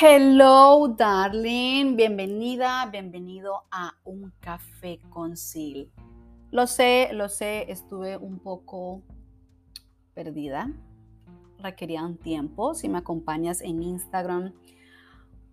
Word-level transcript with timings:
Hello, 0.00 0.94
darling. 0.96 1.96
Bienvenida, 1.96 2.86
bienvenido 2.86 3.64
a 3.72 3.94
Un 4.04 4.32
Café 4.38 5.00
con 5.10 5.36
Sil. 5.36 5.90
Lo 6.52 6.68
sé, 6.68 7.08
lo 7.12 7.28
sé, 7.28 7.68
estuve 7.68 8.16
un 8.16 8.38
poco 8.38 9.02
perdida. 10.14 10.70
Requería 11.58 12.04
un 12.04 12.16
tiempo. 12.16 12.74
Si 12.74 12.88
me 12.88 12.98
acompañas 12.98 13.60
en 13.60 13.82
Instagram, 13.82 14.52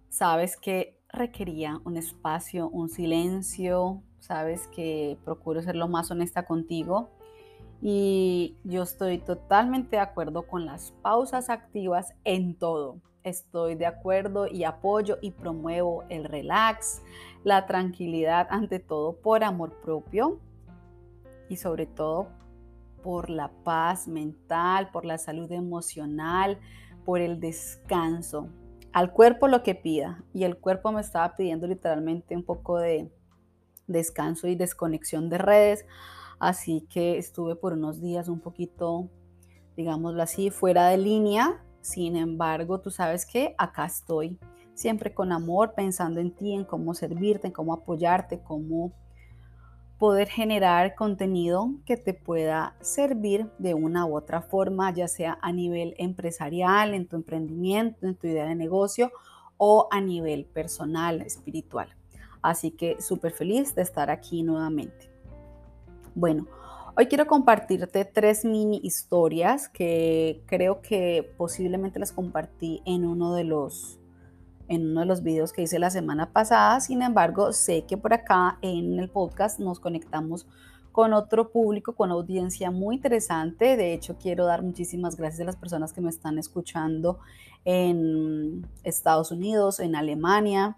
sabes 0.10 0.58
que 0.58 1.02
requería 1.10 1.82
un 1.84 1.98
espacio, 1.98 2.70
un 2.70 2.90
silencio. 2.90 4.04
Sabes 4.20 4.68
que 4.68 5.18
procuro 5.26 5.64
ser 5.64 5.76
lo 5.76 5.88
más 5.88 6.12
honesta 6.12 6.46
contigo. 6.46 7.10
Y 7.88 8.58
yo 8.64 8.82
estoy 8.82 9.20
totalmente 9.20 9.98
de 9.98 10.02
acuerdo 10.02 10.48
con 10.48 10.66
las 10.66 10.92
pausas 11.04 11.52
activas 11.52 12.16
en 12.24 12.56
todo 12.58 13.00
estoy 13.26 13.76
de 13.76 13.88
acuerdo 13.88 14.48
y 14.48 14.64
apoyo 14.64 15.18
y 15.20 15.32
promuevo 15.32 16.04
el 16.10 16.24
relax, 16.24 17.02
la 17.44 17.66
tranquilidad 17.66 18.48
ante 18.50 18.80
todo 18.80 19.18
por 19.18 19.44
amor 19.44 19.82
propio 19.82 20.40
y 21.50 21.58
sobre 21.58 21.88
todo 21.88 22.30
por 23.04 23.30
la 23.30 23.52
paz 23.64 24.08
mental, 24.08 24.90
por 24.92 25.06
la 25.06 25.18
salud 25.18 25.52
emocional, 25.52 26.60
por 27.04 27.20
el 27.20 27.40
descanso. 27.40 28.50
Al 28.94 29.12
cuerpo 29.12 29.48
lo 29.48 29.64
que 29.64 29.76
pida 29.76 30.24
y 30.34 30.44
el 30.44 30.58
cuerpo 30.58 30.92
me 30.92 31.02
estaba 31.02 31.36
pidiendo 31.36 31.68
literalmente 31.68 32.36
un 32.36 32.44
poco 32.44 32.78
de 32.78 33.12
descanso 33.88 34.48
y 34.48 34.56
desconexión 34.56 35.30
de 35.30 35.38
redes, 35.40 35.86
así 36.40 36.88
que 36.90 37.18
estuve 37.18 37.56
por 37.56 37.74
unos 37.74 38.02
días 38.02 38.28
un 38.28 38.40
poquito, 38.40 39.10
digámoslo 39.76 40.22
así, 40.22 40.50
fuera 40.50 40.88
de 40.88 40.98
línea 40.98 41.62
sin 41.86 42.16
embargo, 42.16 42.80
tú 42.80 42.90
sabes 42.90 43.28
que 43.28 43.54
acá 43.60 43.86
estoy, 43.86 44.40
siempre 44.74 45.14
con 45.14 45.32
amor, 45.32 45.76
pensando 45.76 46.20
en 46.20 46.32
ti, 46.32 46.52
en 46.56 46.66
cómo 46.66 46.96
servirte, 46.96 47.46
en 47.46 47.54
cómo 47.54 47.76
apoyarte, 47.76 48.42
cómo 48.42 48.92
poder 50.00 50.28
generar 50.28 50.96
contenido 50.96 51.70
que 51.86 51.96
te 51.96 52.16
pueda 52.16 52.76
servir 52.82 53.52
de 53.60 53.76
una 53.76 54.08
u 54.08 54.18
otra 54.18 54.42
forma, 54.42 54.92
ya 54.96 55.08
sea 55.08 55.38
a 55.44 55.54
nivel 55.54 55.94
empresarial, 56.00 56.96
en 56.96 57.08
tu 57.08 57.18
emprendimiento, 57.18 58.08
en 58.08 58.16
tu 58.16 58.26
idea 58.26 58.48
de 58.48 58.56
negocio 58.56 59.12
o 59.58 59.88
a 59.92 60.02
nivel 60.02 60.46
personal, 60.46 61.22
espiritual. 61.22 61.96
Así 62.42 62.72
que 62.72 63.00
súper 63.00 63.32
feliz 63.32 63.76
de 63.76 63.84
estar 63.84 64.10
aquí 64.10 64.42
nuevamente. 64.42 65.15
Bueno, 66.16 66.48
Hoy 66.98 67.08
quiero 67.08 67.28
compartirte 67.28 68.06
tres 68.06 68.46
mini 68.46 68.80
historias 68.82 69.68
que 69.68 70.42
creo 70.46 70.82
que 70.82 71.30
posiblemente 71.36 72.00
las 72.00 72.14
compartí 72.14 72.82
en 72.86 73.06
uno 73.06 73.34
de 73.34 73.44
los 73.44 74.00
en 74.70 74.92
uno 74.92 75.02
de 75.02 75.06
los 75.06 75.22
videos 75.22 75.52
que 75.52 75.64
hice 75.64 75.78
la 75.78 75.90
semana 75.90 76.32
pasada. 76.32 76.80
Sin 76.80 77.02
embargo, 77.02 77.52
sé 77.52 77.84
que 77.86 77.98
por 77.98 78.14
acá 78.14 78.60
en 78.62 78.98
el 78.98 79.10
podcast 79.10 79.60
nos 79.60 79.82
conectamos 79.82 80.48
con 80.94 81.12
otro 81.12 81.52
público, 81.52 81.96
con 81.96 82.12
audiencia 82.12 82.72
muy 82.72 82.96
interesante. 82.96 83.76
De 83.76 83.94
hecho, 83.94 84.16
quiero 84.18 84.46
dar 84.46 84.64
muchísimas 84.64 85.18
gracias 85.18 85.42
a 85.42 85.46
las 85.46 85.58
personas 85.58 85.92
que 85.92 86.00
me 86.00 86.10
están 86.10 86.40
escuchando 86.40 87.20
en 87.66 88.66
Estados 88.84 89.32
Unidos, 89.32 89.82
en 89.82 89.98
Alemania. 89.98 90.78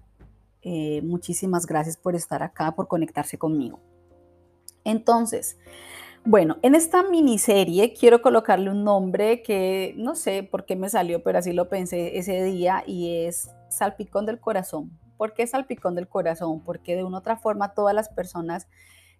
Eh, 0.63 1.03
muchísimas 1.03 1.67
gracias 1.67 1.95
por 1.95 2.15
estar 2.15 2.41
acá, 2.41 2.71
por 2.71 2.88
conectarse 2.88 3.38
conmigo. 3.38 3.80
Entonces, 4.88 5.57
bueno, 6.23 6.57
en 6.61 6.73
esta 6.73 7.03
miniserie 7.03 7.93
quiero 7.93 8.21
colocarle 8.21 8.69
un 8.71 8.85
nombre 8.85 9.43
que 9.43 9.93
no 9.97 10.16
sé 10.16 10.43
por 10.43 10.66
qué 10.66 10.77
me 10.77 10.88
salió, 10.88 11.21
pero 11.23 11.39
así 11.39 11.52
lo 11.52 11.67
pensé 11.67 12.17
ese 12.17 12.41
día 12.41 12.83
y 12.88 13.25
es 13.25 13.52
Salpicón 13.69 14.25
del 14.25 14.39
Corazón. 14.39 14.97
¿Por 15.17 15.33
qué 15.33 15.45
Salpicón 15.45 15.93
del 15.93 16.08
Corazón? 16.08 16.61
Porque 16.63 16.95
de 16.95 17.03
una 17.03 17.17
u 17.17 17.20
otra 17.20 17.36
forma 17.36 17.73
todas 17.73 17.93
las 17.93 18.08
personas 18.08 18.70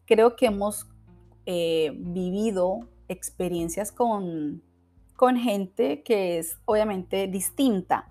creo 0.06 0.38
que 0.38 0.46
hemos 0.46 0.88
eh, 1.46 1.92
vivido 1.98 2.88
experiencias 3.10 3.92
con, 3.92 4.64
con 5.18 5.36
gente 5.36 6.02
que 6.02 6.40
es 6.40 6.60
obviamente 6.64 7.28
distinta. 7.28 8.08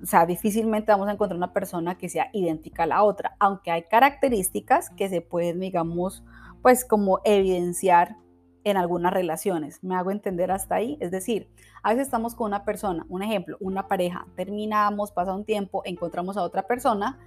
O 0.00 0.06
sea, 0.06 0.24
difícilmente 0.24 0.92
vamos 0.92 1.08
a 1.08 1.12
encontrar 1.12 1.36
una 1.36 1.52
persona 1.52 1.98
que 1.98 2.08
sea 2.08 2.30
idéntica 2.32 2.84
a 2.84 2.86
la 2.86 3.02
otra, 3.02 3.36
aunque 3.40 3.72
hay 3.72 3.82
características 3.84 4.90
que 4.90 5.08
se 5.08 5.20
pueden, 5.20 5.58
digamos, 5.58 6.24
pues 6.62 6.84
como 6.84 7.20
evidenciar 7.24 8.16
en 8.64 8.76
algunas 8.76 9.12
relaciones. 9.12 9.82
¿Me 9.82 9.96
hago 9.96 10.10
entender 10.10 10.50
hasta 10.52 10.76
ahí? 10.76 10.96
Es 11.00 11.10
decir, 11.10 11.50
a 11.82 11.90
veces 11.90 12.06
estamos 12.06 12.34
con 12.34 12.46
una 12.46 12.64
persona, 12.64 13.04
un 13.08 13.22
ejemplo, 13.22 13.56
una 13.60 13.88
pareja, 13.88 14.26
terminamos, 14.36 15.10
pasa 15.10 15.34
un 15.34 15.44
tiempo, 15.44 15.82
encontramos 15.84 16.36
a 16.36 16.42
otra 16.42 16.66
persona 16.66 17.18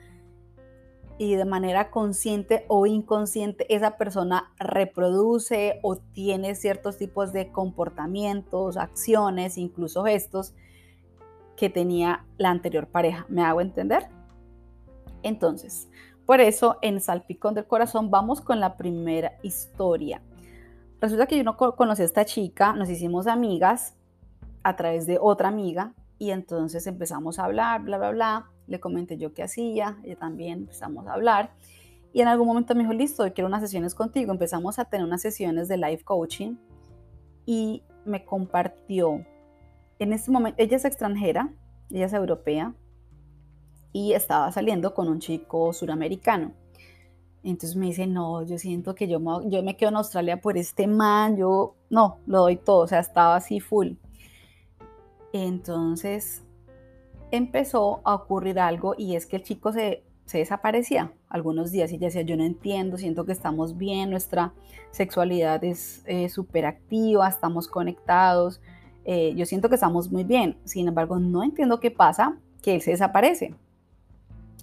y 1.18 1.36
de 1.36 1.46
manera 1.46 1.92
consciente 1.92 2.66
o 2.68 2.86
inconsciente 2.86 3.74
esa 3.74 3.98
persona 3.98 4.54
reproduce 4.60 5.80
o 5.82 5.98
tiene 5.98 6.56
ciertos 6.56 6.98
tipos 6.98 7.32
de 7.32 7.52
comportamientos, 7.52 8.78
acciones, 8.78 9.58
incluso 9.58 10.04
gestos 10.04 10.54
que 11.56 11.70
tenía 11.70 12.26
la 12.38 12.50
anterior 12.50 12.88
pareja. 12.88 13.26
¿Me 13.30 13.44
hago 13.44 13.62
entender? 13.62 14.08
Entonces, 15.24 15.90
por 16.26 16.42
eso 16.42 16.78
en 16.82 17.02
Salpicón 17.02 17.54
del 17.54 17.68
Corazón 17.68 18.10
vamos 18.10 18.42
con 18.42 18.60
la 18.60 18.78
primera 18.78 19.38
historia. 19.44 20.22
Resulta 21.00 21.28
que 21.28 21.38
yo 21.38 21.44
no 21.44 21.56
conocí 21.56 22.02
a 22.02 22.06
esta 22.06 22.26
chica, 22.26 22.74
nos 22.74 22.90
hicimos 22.90 23.28
amigas 23.28 23.96
a 24.64 24.76
través 24.76 25.06
de 25.06 25.20
otra 25.22 25.50
amiga 25.50 25.94
y 26.18 26.32
entonces 26.32 26.88
empezamos 26.88 27.38
a 27.38 27.46
hablar, 27.46 27.84
bla, 27.84 27.98
bla, 27.98 28.12
bla. 28.12 28.50
Le 28.68 28.80
comenté 28.80 29.18
yo 29.18 29.34
qué 29.34 29.44
hacía, 29.44 29.98
ella 30.04 30.16
también 30.16 30.60
empezamos 30.60 31.06
a 31.06 31.14
hablar. 31.14 31.52
Y 32.14 32.22
en 32.22 32.28
algún 32.28 32.48
momento 32.48 32.74
me 32.74 32.82
dijo, 32.82 32.94
listo, 32.94 33.24
quiero 33.34 33.48
unas 33.48 33.62
sesiones 33.62 33.94
contigo. 33.94 34.32
Empezamos 34.32 34.80
a 34.80 34.86
tener 34.86 35.06
unas 35.06 35.22
sesiones 35.22 35.68
de 35.68 35.78
life 35.78 36.04
coaching 36.04 36.56
y 37.46 37.84
me 38.06 38.26
compartió. 38.26 39.24
En 40.00 40.14
este 40.14 40.32
momento, 40.32 40.56
ella 40.64 40.78
es 40.78 40.86
extranjera, 40.86 41.54
ella 41.92 42.06
es 42.06 42.14
europea 42.14 42.74
y 43.96 44.12
estaba 44.12 44.52
saliendo 44.52 44.94
con 44.94 45.08
un 45.08 45.20
chico 45.20 45.72
suramericano. 45.72 46.52
Entonces 47.44 47.78
me 47.78 47.86
dice, 47.86 48.08
no, 48.08 48.44
yo 48.44 48.58
siento 48.58 48.94
que 48.94 49.08
yo 49.08 49.22
me, 49.22 49.50
yo 49.50 49.64
me 49.64 49.78
quedo 49.78 49.88
en 49.88 49.96
Australia 49.96 50.42
por 50.42 50.58
este 50.58 50.86
man, 50.86 51.38
yo 51.38 51.76
no, 51.90 52.18
lo 52.28 52.40
doy 52.40 52.58
todo, 52.58 52.80
o 52.80 52.88
sea, 52.88 53.00
estaba 53.00 53.38
así 53.38 53.62
full. 53.62 53.94
Entonces 55.32 56.44
empezó 57.32 58.02
a 58.04 58.16
ocurrir 58.16 58.60
algo 58.60 58.96
y 58.98 59.16
es 59.16 59.26
que 59.26 59.38
el 59.38 59.44
chico 59.44 59.72
se, 59.72 60.04
desaparecía 60.30 61.14
algunos 61.30 61.72
días 61.72 61.90
y 61.94 61.98
ya 61.98 62.08
decía, 62.08 62.24
yo 62.24 62.36
no 62.36 62.44
entiendo, 62.44 62.98
siento 62.98 63.26
que 63.26 63.32
estamos 63.32 63.78
bien, 63.78 64.10
nuestra 64.10 64.52
sexualidad 64.92 65.64
es 65.64 66.04
eh, 66.06 66.28
súper 66.28 66.66
activa, 66.66 67.30
estamos 67.30 67.70
conectados, 67.70 68.60
eh, 69.06 69.34
yo 69.38 69.46
siento 69.46 69.70
que 69.70 69.76
estamos 69.76 70.12
muy 70.12 70.26
bien, 70.26 70.58
sin 70.66 70.90
embargo 70.90 71.18
no 71.18 71.46
entiendo 71.46 71.80
qué 71.80 71.92
pasa, 71.92 72.38
que 72.62 72.76
él 72.76 72.82
se 72.82 72.92
desaparece 72.92 73.56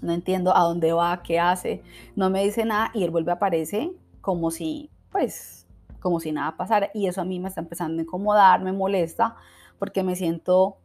no 0.02 0.12
entiendo 0.12 0.54
a 0.54 0.60
dónde 0.60 0.92
va, 0.92 1.22
qué 1.22 1.40
hace, 1.40 1.82
no 2.16 2.28
me 2.28 2.44
dice 2.44 2.64
nada 2.64 2.90
y 2.92 3.04
él 3.04 3.10
vuelve 3.10 3.30
a 3.30 3.36
aparecer 3.36 3.90
como 4.20 4.50
si, 4.50 4.90
pues, 5.10 5.66
como 6.00 6.20
si 6.20 6.32
nada 6.32 6.56
pasara. 6.56 6.90
Y 6.92 7.06
eso 7.06 7.20
a 7.20 7.24
mí 7.24 7.40
me 7.40 7.48
está 7.48 7.60
empezando 7.60 8.00
a 8.00 8.02
incomodar, 8.02 8.60
me 8.60 8.72
molesta, 8.72 9.36
porque 9.78 10.02
me 10.02 10.16
siento 10.16 10.76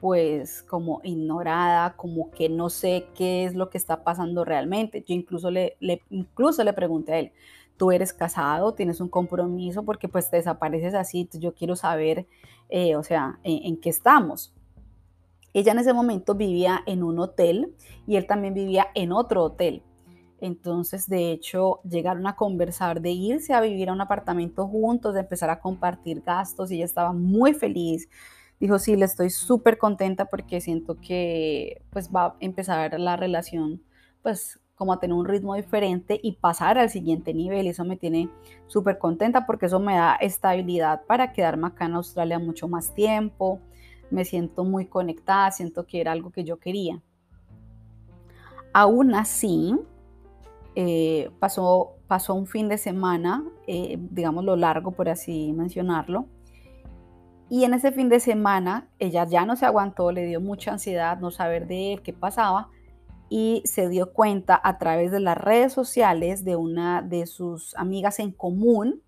pues 0.00 0.62
como 0.62 1.00
ignorada, 1.02 1.96
como 1.96 2.30
que 2.30 2.50
no 2.50 2.68
sé 2.68 3.06
qué 3.14 3.46
es 3.46 3.54
lo 3.54 3.70
que 3.70 3.78
está 3.78 4.04
pasando 4.04 4.44
realmente. 4.44 5.02
Yo 5.06 5.14
incluso 5.14 5.50
le, 5.50 5.78
incluso 6.10 6.62
le 6.62 6.74
pregunté 6.74 7.12
a 7.12 7.18
él, 7.20 7.32
tú 7.78 7.90
eres 7.90 8.12
casado, 8.12 8.74
tienes 8.74 9.00
un 9.00 9.08
compromiso, 9.08 9.82
porque 9.82 10.08
pues 10.08 10.30
desapareces 10.30 10.94
así, 10.94 11.28
yo 11.32 11.54
quiero 11.54 11.74
saber, 11.74 12.26
eh, 12.68 12.96
o 12.96 13.02
sea, 13.02 13.38
en 13.44 13.78
qué 13.78 13.88
estamos. 13.88 14.52
Ella 15.54 15.70
en 15.70 15.78
ese 15.78 15.94
momento 15.94 16.34
vivía 16.34 16.82
en 16.84 17.04
un 17.04 17.20
hotel 17.20 17.74
y 18.08 18.16
él 18.16 18.26
también 18.26 18.54
vivía 18.54 18.88
en 18.94 19.12
otro 19.12 19.44
hotel. 19.44 19.84
Entonces, 20.40 21.08
de 21.08 21.30
hecho, 21.30 21.80
llegaron 21.84 22.26
a 22.26 22.34
conversar 22.34 23.00
de 23.00 23.12
irse 23.12 23.54
a 23.54 23.60
vivir 23.60 23.88
a 23.88 23.92
un 23.92 24.00
apartamento 24.00 24.66
juntos, 24.66 25.14
de 25.14 25.20
empezar 25.20 25.48
a 25.50 25.60
compartir 25.60 26.22
gastos 26.22 26.70
y 26.70 26.76
ella 26.76 26.84
estaba 26.84 27.12
muy 27.12 27.54
feliz. 27.54 28.08
Dijo, 28.58 28.80
sí, 28.80 28.96
le 28.96 29.04
estoy 29.04 29.30
súper 29.30 29.78
contenta 29.78 30.26
porque 30.26 30.60
siento 30.60 30.98
que 31.00 31.82
pues 31.90 32.10
va 32.10 32.26
a 32.26 32.36
empezar 32.40 32.98
la 32.98 33.16
relación 33.16 33.80
pues 34.22 34.60
como 34.74 34.92
a 34.92 34.98
tener 34.98 35.14
un 35.14 35.24
ritmo 35.24 35.54
diferente 35.54 36.18
y 36.20 36.32
pasar 36.32 36.78
al 36.78 36.90
siguiente 36.90 37.32
nivel. 37.32 37.68
Eso 37.68 37.84
me 37.84 37.96
tiene 37.96 38.28
súper 38.66 38.98
contenta 38.98 39.46
porque 39.46 39.66
eso 39.66 39.78
me 39.78 39.94
da 39.94 40.16
estabilidad 40.16 41.02
para 41.06 41.32
quedarme 41.32 41.68
acá 41.68 41.84
en 41.86 41.94
Australia 41.94 42.40
mucho 42.40 42.66
más 42.66 42.92
tiempo 42.92 43.60
me 44.10 44.24
siento 44.24 44.64
muy 44.64 44.86
conectada, 44.86 45.50
siento 45.50 45.86
que 45.86 46.00
era 46.00 46.12
algo 46.12 46.30
que 46.30 46.44
yo 46.44 46.58
quería. 46.58 47.00
Aún 48.72 49.14
así, 49.14 49.74
eh, 50.74 51.30
pasó, 51.38 51.92
pasó 52.08 52.34
un 52.34 52.46
fin 52.46 52.68
de 52.68 52.78
semana, 52.78 53.44
eh, 53.66 53.96
digamos 54.10 54.44
lo 54.44 54.56
largo 54.56 54.90
por 54.92 55.08
así 55.08 55.52
mencionarlo, 55.52 56.26
Y 57.50 57.64
en 57.64 57.74
ese 57.74 57.92
fin 57.92 58.08
de 58.08 58.20
semana 58.20 58.88
ella 58.98 59.26
ya 59.26 59.44
no 59.44 59.54
se 59.54 59.66
aguantó, 59.66 60.10
le 60.10 60.24
dio 60.24 60.40
mucha 60.40 60.72
ansiedad 60.72 61.18
no 61.20 61.30
saber 61.30 61.66
de 61.66 61.92
él 61.92 62.02
qué 62.02 62.12
pasaba 62.12 62.70
y 63.28 63.62
se 63.64 63.88
dio 63.88 64.12
cuenta 64.12 64.60
a 64.62 64.78
través 64.78 65.12
de 65.12 65.20
las 65.20 65.36
redes 65.36 65.72
sociales 65.72 66.44
de 66.44 66.56
una 66.56 67.02
de 67.02 67.26
sus 67.26 67.76
amigas 67.76 68.18
en 68.18 68.32
común 68.32 69.02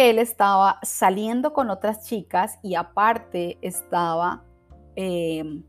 él 0.00 0.18
estaba 0.18 0.78
saliendo 0.82 1.52
con 1.52 1.70
otras 1.70 2.04
chicas 2.04 2.58
y 2.62 2.74
aparte 2.74 3.58
estaba, 3.62 4.44
em, 4.96 5.64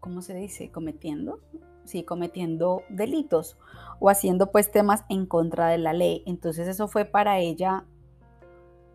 ¿cómo 0.00 0.22
se 0.22 0.34
dice? 0.34 0.70
Cometiendo, 0.70 1.40
sí, 1.84 2.04
cometiendo 2.04 2.82
delitos 2.88 3.58
o 4.00 4.10
haciendo 4.10 4.50
pues 4.50 4.70
temas 4.70 5.04
en 5.08 5.26
contra 5.26 5.68
de 5.68 5.78
la 5.78 5.92
ley. 5.92 6.22
Entonces 6.26 6.68
eso 6.68 6.88
fue 6.88 7.04
para 7.04 7.38
ella 7.38 7.84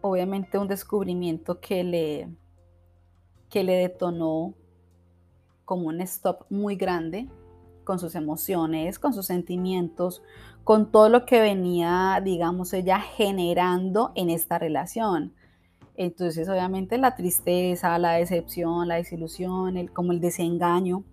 obviamente 0.01 0.57
un 0.57 0.67
descubrimiento 0.67 1.61
que 1.61 1.83
le, 1.83 2.29
que 3.49 3.63
le 3.63 3.73
detonó 3.75 4.53
como 5.63 5.87
un 5.87 6.01
stop 6.01 6.45
muy 6.49 6.75
grande 6.75 7.29
con 7.85 7.99
sus 7.99 8.15
emociones, 8.15 8.99
con 8.99 9.13
sus 9.13 9.25
sentimientos, 9.25 10.21
con 10.63 10.91
todo 10.91 11.09
lo 11.09 11.25
que 11.25 11.41
venía, 11.41 12.21
digamos, 12.23 12.73
ella 12.73 12.99
generando 12.99 14.11
en 14.15 14.29
esta 14.29 14.59
relación. 14.59 15.33
Entonces, 15.95 16.47
obviamente, 16.49 16.97
la 16.97 17.15
tristeza, 17.15 17.97
la 17.99 18.13
decepción, 18.13 18.87
la 18.87 18.95
desilusión, 18.95 19.87
como 19.87 20.11
el 20.11 20.19
desengaño, 20.19 21.03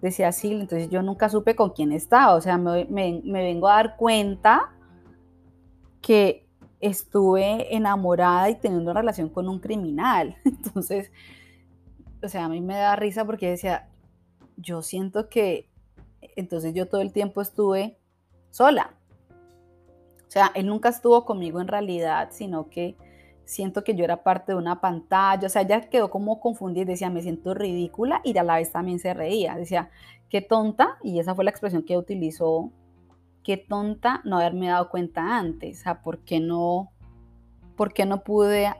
decía 0.00 0.28
así, 0.28 0.52
entonces 0.52 0.90
yo 0.90 1.02
nunca 1.02 1.28
supe 1.28 1.54
con 1.54 1.70
quién 1.70 1.92
estaba, 1.92 2.34
o 2.34 2.40
sea, 2.40 2.58
me, 2.58 2.86
me 2.86 3.42
vengo 3.42 3.68
a 3.68 3.76
dar 3.76 3.96
cuenta 3.96 4.72
que 6.00 6.46
estuve 6.80 7.74
enamorada 7.74 8.50
y 8.50 8.56
teniendo 8.56 8.90
una 8.90 9.00
relación 9.00 9.28
con 9.28 9.48
un 9.48 9.58
criminal. 9.58 10.36
Entonces, 10.44 11.10
o 12.22 12.28
sea, 12.28 12.44
a 12.46 12.48
mí 12.48 12.60
me 12.60 12.76
da 12.76 12.96
risa 12.96 13.24
porque 13.24 13.50
decía, 13.50 13.88
yo 14.56 14.82
siento 14.82 15.28
que 15.28 15.68
entonces 16.34 16.74
yo 16.74 16.86
todo 16.88 17.00
el 17.00 17.12
tiempo 17.12 17.40
estuve 17.40 17.98
sola. 18.56 18.94
O 20.26 20.30
sea, 20.30 20.50
él 20.54 20.66
nunca 20.66 20.88
estuvo 20.88 21.24
conmigo 21.24 21.60
en 21.60 21.68
realidad, 21.68 22.28
sino 22.32 22.68
que 22.68 22.96
siento 23.44 23.84
que 23.84 23.94
yo 23.94 24.04
era 24.04 24.22
parte 24.22 24.52
de 24.52 24.58
una 24.58 24.80
pantalla. 24.80 25.46
O 25.46 25.50
sea, 25.50 25.62
ella 25.62 25.80
quedó 25.88 26.10
como 26.10 26.40
confundida 26.40 26.82
y 26.82 26.86
decía, 26.86 27.10
me 27.10 27.22
siento 27.22 27.54
ridícula 27.54 28.20
y 28.24 28.36
a 28.36 28.42
la 28.42 28.56
vez 28.56 28.72
también 28.72 28.98
se 28.98 29.14
reía. 29.14 29.54
Decía, 29.56 29.90
qué 30.30 30.40
tonta, 30.40 30.96
y 31.02 31.20
esa 31.20 31.34
fue 31.34 31.44
la 31.44 31.50
expresión 31.50 31.82
que 31.82 31.96
utilizó 31.98 32.72
qué 33.42 33.56
tonta 33.56 34.22
no 34.24 34.38
haberme 34.38 34.68
dado 34.68 34.88
cuenta 34.88 35.38
antes, 35.38 35.78
o 35.78 35.82
sea, 35.84 36.02
¿por 36.02 36.18
qué 36.24 36.40
no, 36.40 36.90
por 37.76 37.92
qué 37.92 38.04
no 38.04 38.24
pude, 38.24 38.74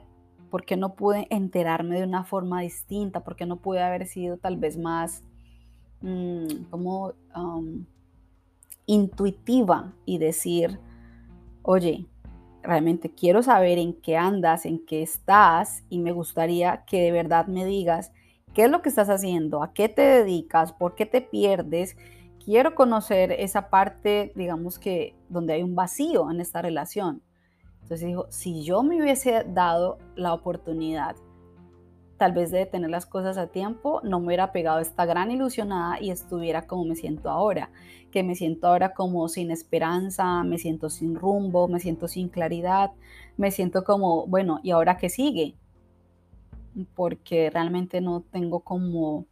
por 0.49 0.65
qué 0.65 0.75
no 0.75 0.93
pude 0.95 1.25
enterarme 1.29 1.99
de 1.99 2.03
una 2.03 2.25
forma 2.25 2.61
distinta? 2.61 3.23
¿Por 3.23 3.37
qué 3.37 3.45
no 3.45 3.61
pude 3.61 3.81
haber 3.81 4.07
sido 4.07 4.37
tal 4.37 4.57
vez 4.57 4.77
más 4.77 5.23
mm, 6.01 6.65
como 6.69 7.13
um, 7.33 7.85
intuitiva 8.87 9.93
y 10.05 10.17
decir, 10.17 10.79
oye, 11.61 12.07
realmente 12.63 13.11
quiero 13.13 13.43
saber 13.43 13.77
en 13.77 13.93
qué 13.93 14.17
andas, 14.17 14.65
en 14.65 14.83
qué 14.83 15.03
estás 15.03 15.83
y 15.89 15.99
me 15.99 16.11
gustaría 16.11 16.83
que 16.85 17.01
de 17.01 17.11
verdad 17.11 17.45
me 17.45 17.65
digas 17.65 18.11
qué 18.55 18.63
es 18.63 18.71
lo 18.71 18.81
que 18.81 18.89
estás 18.89 19.09
haciendo, 19.09 19.61
a 19.61 19.73
qué 19.73 19.87
te 19.87 20.01
dedicas, 20.01 20.73
por 20.73 20.95
qué 20.95 21.05
te 21.05 21.21
pierdes 21.21 21.95
quiero 22.47 22.75
conocer 22.75 23.33
esa 23.33 23.69
parte, 23.69 24.31
digamos 24.33 24.79
que, 24.79 25.17
donde 25.27 25.51
hay 25.51 25.63
un 25.63 25.75
vacío 25.75 26.31
en 26.31 26.39
esta 26.39 26.61
relación. 26.61 27.21
Entonces 27.81 28.07
dijo, 28.07 28.25
si 28.29 28.63
yo 28.63 28.83
me 28.83 29.01
hubiese 29.01 29.43
dado 29.49 29.97
la 30.15 30.33
oportunidad, 30.33 31.17
tal 32.17 32.33
vez 32.33 32.51
de 32.51 32.65
tener 32.65 32.89
las 32.89 33.05
cosas 33.05 33.37
a 33.37 33.47
tiempo, 33.47 34.01
no 34.03 34.19
me 34.19 34.27
hubiera 34.27 34.51
pegado 34.51 34.79
esta 34.79 35.05
gran 35.05 35.31
ilusionada 35.31 36.01
y 36.01 36.09
estuviera 36.09 36.65
como 36.67 36.85
me 36.85 36.95
siento 36.95 37.29
ahora, 37.29 37.69
que 38.11 38.23
me 38.23 38.35
siento 38.35 38.67
ahora 38.67 38.93
como 38.93 39.27
sin 39.29 39.51
esperanza, 39.51 40.43
me 40.43 40.57
siento 40.57 40.89
sin 40.89 41.15
rumbo, 41.15 41.67
me 41.67 41.79
siento 41.79 42.07
sin 42.07 42.29
claridad, 42.29 42.91
me 43.37 43.51
siento 43.51 43.83
como, 43.83 44.25
bueno, 44.27 44.59
¿y 44.63 44.71
ahora 44.71 44.97
qué 44.97 45.09
sigue? 45.09 45.55
Porque 46.95 47.49
realmente 47.49 48.01
no 48.01 48.21
tengo 48.21 48.61
como 48.61 49.25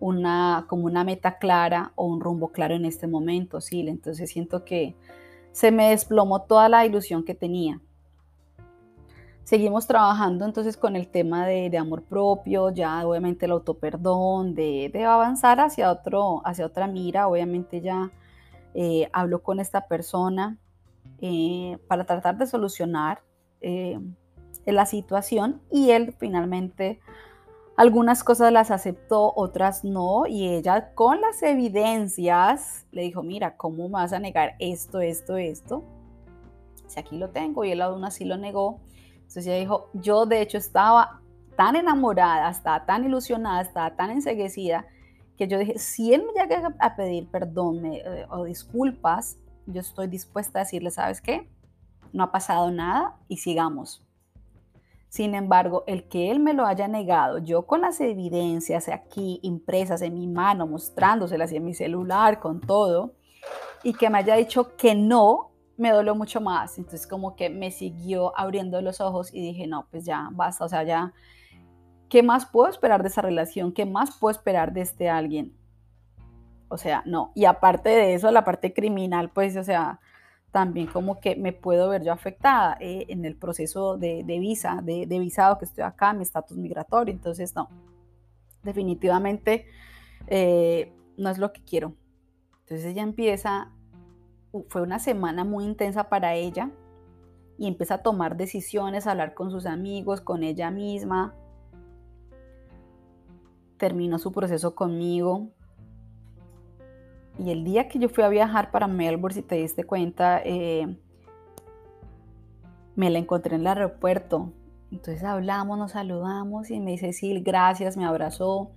una, 0.00 0.66
como 0.68 0.84
una 0.84 1.04
meta 1.04 1.38
clara 1.38 1.92
o 1.94 2.06
un 2.06 2.20
rumbo 2.20 2.48
claro 2.48 2.74
en 2.74 2.84
este 2.84 3.06
momento, 3.06 3.60
sí. 3.60 3.86
Entonces 3.88 4.30
siento 4.30 4.64
que 4.64 4.94
se 5.52 5.70
me 5.70 5.90
desplomó 5.90 6.42
toda 6.42 6.68
la 6.68 6.84
ilusión 6.84 7.24
que 7.24 7.34
tenía. 7.34 7.80
Seguimos 9.44 9.86
trabajando 9.86 10.46
entonces 10.46 10.78
con 10.78 10.96
el 10.96 11.06
tema 11.06 11.46
de, 11.46 11.76
amor 11.76 12.02
propio, 12.02 12.70
ya 12.70 13.06
obviamente 13.06 13.44
el 13.44 13.52
autoperdón, 13.52 14.54
de, 14.54 14.90
de, 14.90 15.04
avanzar 15.04 15.60
hacia, 15.60 15.92
otro, 15.92 16.40
hacia 16.46 16.64
otra 16.64 16.86
mira. 16.86 17.28
Obviamente 17.28 17.82
ya 17.82 18.10
eh, 18.72 19.10
hablo 19.12 19.42
con 19.42 19.60
esta 19.60 19.86
persona 19.86 20.56
eh, 21.20 21.78
para 21.88 22.04
tratar 22.04 22.38
de 22.38 22.46
solucionar 22.46 23.20
eh, 23.60 24.00
la 24.64 24.86
situación 24.86 25.60
y 25.70 25.90
él 25.90 26.14
finalmente 26.18 27.00
algunas 27.76 28.24
cosas 28.24 28.52
las 28.52 28.70
aceptó, 28.70 29.32
otras 29.36 29.84
no, 29.84 30.26
y 30.26 30.48
ella 30.48 30.94
con 30.94 31.20
las 31.20 31.42
evidencias 31.42 32.86
le 32.92 33.02
dijo, 33.02 33.22
mira, 33.22 33.56
¿cómo 33.56 33.88
me 33.88 33.94
vas 33.94 34.12
a 34.12 34.20
negar 34.20 34.54
esto, 34.58 35.00
esto, 35.00 35.36
esto? 35.36 35.82
Si 36.86 37.00
aquí 37.00 37.18
lo 37.18 37.30
tengo, 37.30 37.64
y 37.64 37.72
él 37.72 37.82
aún 37.82 38.04
así 38.04 38.24
lo 38.24 38.36
negó. 38.36 38.80
Entonces 39.24 39.46
ella 39.46 39.58
dijo, 39.58 39.90
yo 39.94 40.26
de 40.26 40.40
hecho 40.40 40.58
estaba 40.58 41.20
tan 41.56 41.76
enamorada, 41.76 42.50
estaba 42.50 42.86
tan 42.86 43.04
ilusionada, 43.04 43.62
estaba 43.62 43.96
tan 43.96 44.10
enseguecida, 44.10 44.86
que 45.36 45.48
yo 45.48 45.58
dije, 45.58 45.78
si 45.78 46.14
él 46.14 46.22
me 46.24 46.40
llega 46.40 46.74
a 46.78 46.96
pedir 46.96 47.28
perdón 47.28 47.84
eh, 47.86 48.26
o 48.30 48.44
disculpas, 48.44 49.38
yo 49.66 49.80
estoy 49.80 50.06
dispuesta 50.06 50.60
a 50.60 50.62
decirle, 50.62 50.90
¿sabes 50.90 51.20
qué? 51.20 51.48
No 52.12 52.24
ha 52.24 52.32
pasado 52.32 52.70
nada 52.70 53.16
y 53.28 53.38
sigamos. 53.38 54.06
Sin 55.08 55.34
embargo, 55.34 55.84
el 55.86 56.08
que 56.08 56.30
él 56.30 56.40
me 56.40 56.54
lo 56.54 56.66
haya 56.66 56.88
negado, 56.88 57.38
yo 57.38 57.66
con 57.66 57.80
las 57.80 58.00
evidencias 58.00 58.88
aquí 58.88 59.38
impresas 59.42 60.02
en 60.02 60.14
mi 60.14 60.26
mano, 60.26 60.66
mostrándoselas 60.66 61.52
en 61.52 61.64
mi 61.64 61.72
celular, 61.72 62.40
con 62.40 62.60
todo, 62.60 63.14
y 63.84 63.92
que 63.92 64.10
me 64.10 64.18
haya 64.18 64.34
dicho 64.34 64.76
que 64.76 64.94
no, 64.94 65.52
me 65.76 65.90
dolió 65.90 66.14
mucho 66.14 66.40
más. 66.40 66.78
Entonces 66.78 67.06
como 67.06 67.36
que 67.36 67.50
me 67.50 67.70
siguió 67.70 68.36
abriendo 68.38 68.80
los 68.80 69.00
ojos 69.00 69.32
y 69.32 69.40
dije, 69.40 69.66
no, 69.66 69.86
pues 69.90 70.04
ya, 70.04 70.28
basta, 70.32 70.64
o 70.64 70.68
sea, 70.68 70.82
ya, 70.82 71.12
¿qué 72.08 72.22
más 72.22 72.46
puedo 72.46 72.68
esperar 72.68 73.02
de 73.02 73.08
esa 73.08 73.22
relación? 73.22 73.72
¿Qué 73.72 73.86
más 73.86 74.16
puedo 74.18 74.30
esperar 74.30 74.72
de 74.72 74.82
este 74.82 75.08
alguien? 75.08 75.56
O 76.68 76.76
sea, 76.76 77.02
no. 77.06 77.32
Y 77.34 77.44
aparte 77.44 77.90
de 77.90 78.14
eso, 78.14 78.30
la 78.30 78.44
parte 78.44 78.72
criminal, 78.72 79.30
pues, 79.30 79.56
o 79.56 79.64
sea, 79.64 80.00
también 80.54 80.86
como 80.86 81.18
que 81.18 81.34
me 81.36 81.52
puedo 81.52 81.88
ver 81.88 82.04
yo 82.04 82.12
afectada 82.12 82.76
eh, 82.80 83.06
en 83.08 83.24
el 83.24 83.36
proceso 83.36 83.96
de, 83.98 84.22
visa, 84.24 84.80
de, 84.84 85.06
visado 85.06 85.58
que 85.58 85.64
estoy 85.64 85.82
acá, 85.82 86.12
mi 86.12 86.22
estatus 86.22 86.56
migratorio. 86.56 87.12
Entonces, 87.12 87.54
no, 87.56 87.68
definitivamente 88.62 89.66
eh, 90.28 90.92
no 91.16 91.30
es 91.30 91.38
lo 91.38 91.52
que 91.52 91.62
quiero. 91.62 91.94
Entonces 92.60 92.86
ella 92.86 93.02
empieza, 93.02 93.72
fue 94.68 94.82
una 94.82 94.98
semana 94.98 95.44
muy 95.44 95.64
intensa 95.64 96.08
para 96.08 96.34
ella 96.34 96.70
y 97.58 97.66
empieza 97.66 97.96
a 97.96 98.02
tomar 98.02 98.36
decisiones, 98.36 99.06
a 99.06 99.12
hablar 99.12 99.34
con 99.34 99.50
sus 99.50 99.66
amigos, 99.66 100.20
con 100.20 100.42
ella 100.42 100.70
misma. 100.70 101.34
Terminó 103.76 104.18
su 104.18 104.32
proceso 104.32 104.74
conmigo, 104.74 105.50
y 107.38 107.50
el 107.50 107.64
día 107.64 107.88
que 107.88 107.98
yo 107.98 108.08
fui 108.08 108.22
a 108.22 108.28
viajar 108.28 108.70
para 108.70 108.86
Melbourne, 108.86 109.34
si 109.34 109.42
te 109.42 109.56
diste 109.56 109.84
cuenta, 109.84 110.40
eh, 110.44 110.96
me 112.94 113.10
la 113.10 113.18
encontré 113.18 113.56
en 113.56 113.62
el 113.62 113.66
aeropuerto. 113.66 114.52
Entonces 114.92 115.24
hablamos, 115.24 115.76
nos 115.76 115.92
saludamos 115.92 116.70
y 116.70 116.78
me 116.78 116.92
dice, 116.92 117.12
sí, 117.12 117.40
gracias, 117.40 117.96
me 117.96 118.04
abrazó. 118.04 118.70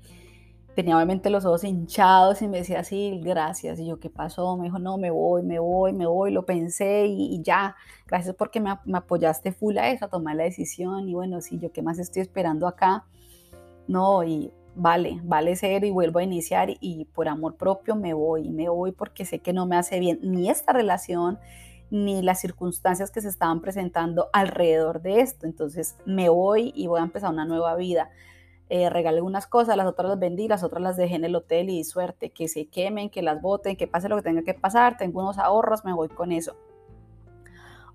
Tenía 0.77 0.95
obviamente 0.95 1.31
los 1.31 1.43
ojos 1.43 1.63
hinchados 1.63 2.43
y 2.43 2.47
me 2.47 2.59
decía, 2.59 2.83
sí, 2.83 3.19
gracias. 3.23 3.79
Y 3.79 3.87
yo, 3.87 3.99
¿qué 3.99 4.11
pasó? 4.11 4.55
Me 4.57 4.65
dijo, 4.65 4.77
no, 4.77 4.99
me 4.99 5.09
voy, 5.09 5.41
me 5.41 5.57
voy, 5.57 5.91
me 5.91 6.05
voy. 6.05 6.31
Lo 6.31 6.45
pensé 6.45 7.07
y, 7.07 7.41
ya, 7.41 7.75
gracias 8.05 8.35
porque 8.35 8.59
me, 8.59 8.77
me, 8.85 8.99
apoyaste 8.99 9.51
full 9.51 9.75
a 9.79 9.89
eso, 9.89 10.05
a 10.05 10.09
tomar 10.09 10.35
la 10.35 10.43
decisión. 10.43 11.09
Y 11.09 11.15
bueno, 11.15 11.41
sí, 11.41 11.57
yo, 11.57 11.71
¿qué 11.71 11.81
más 11.81 11.97
estoy 11.97 12.21
esperando 12.21 12.67
acá? 12.67 13.05
No, 13.87 14.23
y 14.23 14.51
vale, 14.75 15.19
vale 15.23 15.55
ser 15.55 15.83
y 15.83 15.89
vuelvo 15.89 16.19
a 16.19 16.23
iniciar 16.23 16.69
y, 16.79 17.05
por 17.05 17.27
amor 17.27 17.55
propio 17.55 17.95
me 17.95 18.13
voy, 18.13 18.51
me 18.51 18.69
voy 18.69 18.91
porque 18.91 19.25
sé 19.25 19.39
que 19.39 19.53
no 19.53 19.65
me 19.65 19.77
hace 19.77 19.99
bien 19.99 20.19
ni 20.21 20.47
esta 20.47 20.73
relación 20.73 21.39
ni 21.89 22.21
las 22.21 22.39
circunstancias 22.39 23.09
que 23.09 23.21
se 23.21 23.29
estaban 23.29 23.61
presentando 23.61 24.27
alrededor 24.31 25.01
de 25.01 25.21
esto. 25.21 25.47
Entonces 25.47 25.97
me 26.05 26.29
voy 26.29 26.71
y 26.75 26.85
voy 26.85 26.99
a 26.99 27.03
empezar 27.03 27.31
una 27.31 27.45
nueva 27.45 27.75
vida. 27.75 28.11
Eh, 28.69 28.89
regalé 28.89 29.21
unas 29.21 29.47
cosas, 29.47 29.77
las 29.77 29.87
otras 29.87 30.09
las 30.09 30.19
vendí, 30.19 30.47
las 30.47 30.63
otras 30.63 30.83
las 30.83 30.97
dejé 30.97 31.15
en 31.15 31.23
el 31.23 31.35
hotel 31.35 31.69
y 31.69 31.83
suerte, 31.85 32.31
que 32.31 32.49
se 32.49 32.67
quemen, 32.67 33.09
que 33.09 33.21
las 33.21 33.41
boten, 33.41 33.77
que 33.77 33.87
pase 33.87 34.09
lo 34.09 34.17
que 34.17 34.23
tenga 34.23 34.41
que 34.41 34.53
pasar, 34.53 34.97
tengo 34.97 35.21
unos 35.21 35.37
ahorros, 35.37 35.85
me 35.85 35.93
voy 35.93 36.09
con 36.09 36.31
eso. 36.33 36.55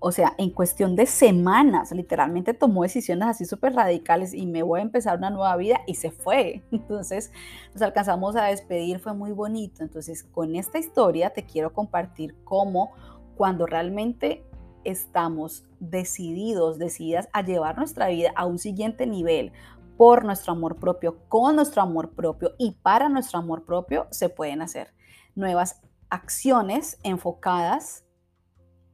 O 0.05 0.11
sea, 0.11 0.33
en 0.37 0.49
cuestión 0.49 0.97
de 0.97 1.05
semanas, 1.05 1.93
literalmente 1.93 2.53
tomó 2.53 2.83
decisiones 2.83 3.29
así 3.29 3.45
súper 3.45 3.73
radicales 3.73 4.33
y 4.33 4.45
me 4.45 4.61
voy 4.61 4.81
a 4.81 4.83
empezar 4.83 5.17
una 5.17 5.29
nueva 5.29 5.55
vida 5.55 5.79
y 5.87 5.95
se 5.95 6.11
fue. 6.11 6.61
Entonces 6.71 7.31
nos 7.71 7.83
alcanzamos 7.83 8.35
a 8.35 8.45
despedir, 8.45 8.99
fue 8.99 9.13
muy 9.13 9.31
bonito. 9.31 9.81
Entonces 9.81 10.23
con 10.23 10.57
esta 10.57 10.77
historia 10.77 11.29
te 11.29 11.45
quiero 11.45 11.71
compartir 11.71 12.35
cómo 12.43 12.91
cuando 13.37 13.65
realmente 13.65 14.43
estamos 14.83 15.63
decididos, 15.79 16.79
decididas 16.79 17.29
a 17.31 17.41
llevar 17.41 17.77
nuestra 17.77 18.09
vida 18.09 18.33
a 18.35 18.45
un 18.45 18.59
siguiente 18.59 19.07
nivel 19.07 19.53
por 19.97 20.25
nuestro 20.25 20.53
amor 20.53 20.77
propio, 20.77 21.27
con 21.29 21.55
nuestro 21.55 21.81
amor 21.81 22.11
propio 22.11 22.55
y 22.57 22.71
para 22.81 23.09
nuestro 23.09 23.39
amor 23.39 23.65
propio, 23.65 24.07
se 24.11 24.29
pueden 24.29 24.61
hacer 24.61 24.93
nuevas 25.35 25.81
acciones 26.09 26.99
enfocadas 27.03 28.05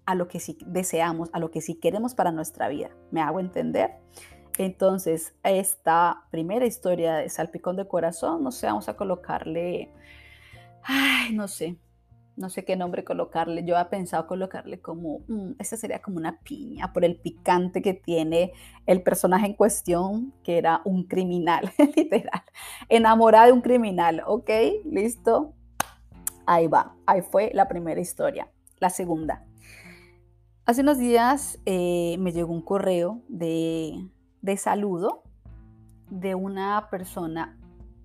a 0.05 0.15
lo 0.15 0.27
que 0.27 0.39
sí 0.39 0.57
deseamos, 0.65 1.29
a 1.33 1.39
lo 1.39 1.51
que 1.51 1.61
sí 1.61 1.75
queremos 1.75 2.15
para 2.15 2.31
nuestra 2.31 2.67
vida. 2.67 2.89
¿Me 3.11 3.21
hago 3.21 3.39
entender? 3.39 3.91
Entonces, 4.57 5.35
esta 5.43 6.25
primera 6.31 6.65
historia 6.65 7.15
de 7.15 7.29
Salpicón 7.29 7.75
de 7.75 7.87
Corazón, 7.87 8.43
no 8.43 8.51
sé, 8.51 8.67
vamos 8.67 8.89
a 8.89 8.97
colocarle, 8.97 9.93
ay, 10.83 11.33
no 11.33 11.47
sé, 11.47 11.77
no 12.39 12.50
sé 12.50 12.63
qué 12.63 12.75
nombre 12.75 13.03
colocarle. 13.03 13.65
Yo 13.65 13.75
había 13.75 13.89
pensado 13.89 14.25
colocarle 14.25 14.79
como, 14.79 15.19
mm, 15.27 15.51
esta 15.60 15.75
sería 15.75 16.01
como 16.01 16.17
una 16.17 16.39
piña 16.39 16.93
por 16.93 17.03
el 17.03 17.17
picante 17.17 17.81
que 17.81 17.93
tiene 17.93 18.53
el 18.86 19.03
personaje 19.03 19.46
en 19.46 19.53
cuestión, 19.53 20.34
que 20.43 20.58
era 20.58 20.81
un 20.86 21.03
criminal, 21.03 21.72
literal, 21.96 22.41
enamorada 22.88 23.48
de 23.48 23.51
un 23.51 23.62
criminal, 23.62 24.24
¿ok? 24.25 24.50
¿Listo? 24.86 25.53
Ahí 26.46 26.67
va, 26.67 26.96
ahí 27.05 27.22
fue 27.22 27.51
la 27.53 27.67
primera 27.67 28.00
historia. 28.00 28.50
La 28.79 28.89
segunda. 28.89 29.46
Hace 30.65 30.81
unos 30.81 30.98
días 30.98 31.60
eh, 31.65 32.15
me 32.19 32.31
llegó 32.31 32.53
un 32.53 32.62
correo 32.62 33.22
de, 33.27 34.08
de 34.41 34.58
saludo 34.58 35.24
de 36.10 36.36
una 36.36 36.88
persona 36.89 37.58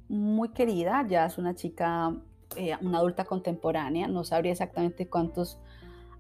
muy 0.09 0.51
querida, 0.51 1.07
ya 1.09 1.27
es 1.27 1.39
una 1.39 1.55
chica, 1.55 2.15
eh, 2.57 2.77
una 2.81 2.99
adulta 2.99 3.25
contemporánea, 3.25 4.09
no 4.09 4.25
sabría 4.25 4.53
exactamente 4.53 5.09
cuántos 5.09 5.59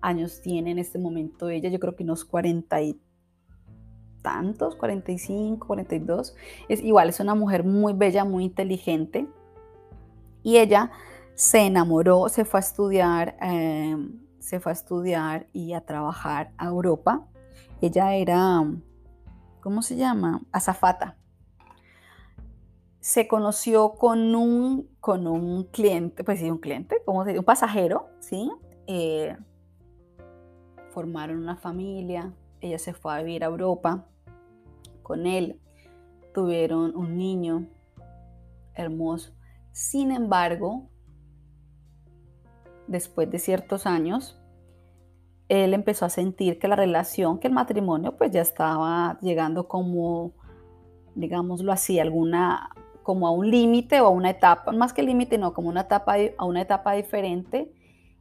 años 0.01 0.41
tiene 0.43 0.73
en 0.73 0.79
este 0.79 0.99
momento 0.99 1.49
ella, 1.49 1.69
yo 1.71 1.81
creo 1.81 1.97
que 1.97 2.03
unos 2.03 2.25
40 2.25 2.83
y 2.83 3.01
tantos, 4.23 4.75
45, 4.77 5.67
42. 5.67 6.35
Es 6.69 6.83
igual, 6.83 7.11
es 7.11 7.21
una 7.21 7.35
mujer 7.35 7.65
muy 7.65 7.93
bella, 7.93 8.25
muy 8.25 8.45
inteligente. 8.45 9.29
Y 10.43 10.57
ella 10.59 10.91
se 11.35 11.61
enamoró, 11.61 12.29
se 12.29 12.45
fue 12.45 12.59
a 12.59 12.63
estudiar 12.63 13.37
em, 13.41 14.25
se 14.45 14.61
fue 14.61 14.73
a 14.73 14.75
estudiar 14.75 15.47
y 15.55 15.73
a 15.73 15.81
trabajar 15.81 16.53
a 16.59 16.67
Europa. 16.67 17.27
Ella 17.81 18.15
era, 18.15 18.63
¿cómo 19.63 19.81
se 19.81 19.97
llama? 19.97 20.43
Azafata. 20.53 21.17
Se 23.05 23.29
conoció 23.29 23.97
con 23.97 24.35
un, 24.35 24.89
con 24.99 25.27
un 25.27 25.65
cliente, 25.65 26.25
pues 26.25 26.41
sí, 26.41 26.51
un 26.51 26.57
cliente, 26.57 27.03
¿cómo 27.05 27.23
se 27.23 27.29
dice? 27.29 27.39
Un 27.39 27.45
pasajero, 27.45 28.09
¿sí? 28.19 28.51
Eh, 28.87 29.37
formaron 30.89 31.37
una 31.37 31.59
familia, 31.59 32.33
ella 32.63 32.79
se 32.79 32.95
fue 32.95 33.13
a 33.13 33.19
vivir 33.19 33.45
a 33.45 33.49
Europa 33.49 34.07
con 35.03 35.27
él, 35.27 35.61
tuvieron 36.33 36.97
un 36.97 37.19
niño 37.19 37.69
hermoso. 38.73 39.35
Sin 39.73 40.11
embargo, 40.11 40.89
después 42.87 43.31
de 43.31 43.39
ciertos 43.39 43.85
años, 43.85 44.41
él 45.51 45.75
empezó 45.75 46.07
a 46.07 46.09
sentir 46.09 46.59
que 46.59 46.69
la 46.69 46.77
relación, 46.77 47.39
que 47.39 47.49
el 47.49 47.53
matrimonio, 47.53 48.17
pues 48.17 48.31
ya 48.31 48.41
estaba 48.41 49.19
llegando 49.21 49.69
como, 49.69 50.33
digámoslo 51.15 51.71
así, 51.71 52.01
alguna, 52.01 52.71
como 53.05 53.29
a 53.29 53.31
un 53.31 53.49
límite 53.49 54.01
o 54.01 54.07
a 54.07 54.11
una 54.11 54.31
etapa, 54.31 54.73
más 54.73 54.93
que 54.93 55.05
límite, 55.05 55.39
no, 55.39 55.55
como 55.55 55.69
una 55.69 55.83
etapa, 55.83 56.17
a 56.37 56.45
una 56.45 56.63
etapa 56.63 56.95
diferente. 56.95 57.71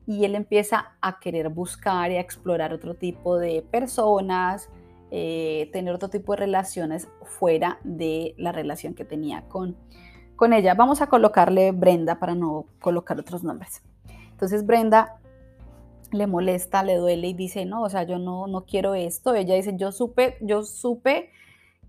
Y 0.05 0.25
él 0.25 0.35
empieza 0.35 0.91
a 1.01 1.19
querer 1.19 1.49
buscar 1.49 2.11
y 2.11 2.17
a 2.17 2.19
explorar 2.19 2.73
otro 2.73 2.93
tipo 2.93 3.39
de 3.39 3.63
personas, 3.63 4.69
eh, 5.09 5.69
tener 5.71 5.95
otro 5.95 6.09
tipo 6.09 6.33
de 6.33 6.39
relaciones 6.39 7.07
fuera 7.23 7.79
de 7.83 8.35
la 8.37 8.51
relación 8.51 8.93
que 8.93 9.05
tenía 9.05 9.43
con, 9.47 9.77
con 10.35 10.51
ella. 10.51 10.73
Vamos 10.73 11.01
a 11.01 11.07
colocarle 11.07 11.71
Brenda 11.71 12.19
para 12.19 12.35
no 12.35 12.65
colocar 12.81 13.17
otros 13.17 13.43
nombres. 13.43 13.81
Entonces 14.31 14.65
Brenda 14.65 15.21
le 16.11 16.27
molesta, 16.27 16.83
le 16.83 16.95
duele 16.97 17.29
y 17.29 17.33
dice, 17.33 17.65
no, 17.65 17.83
o 17.83 17.89
sea, 17.89 18.03
yo 18.03 18.19
no, 18.19 18.47
no 18.47 18.65
quiero 18.65 18.95
esto. 18.95 19.33
Ella 19.33 19.55
dice, 19.55 19.75
yo 19.77 19.93
supe, 19.93 20.37
yo 20.41 20.63
supe 20.63 21.31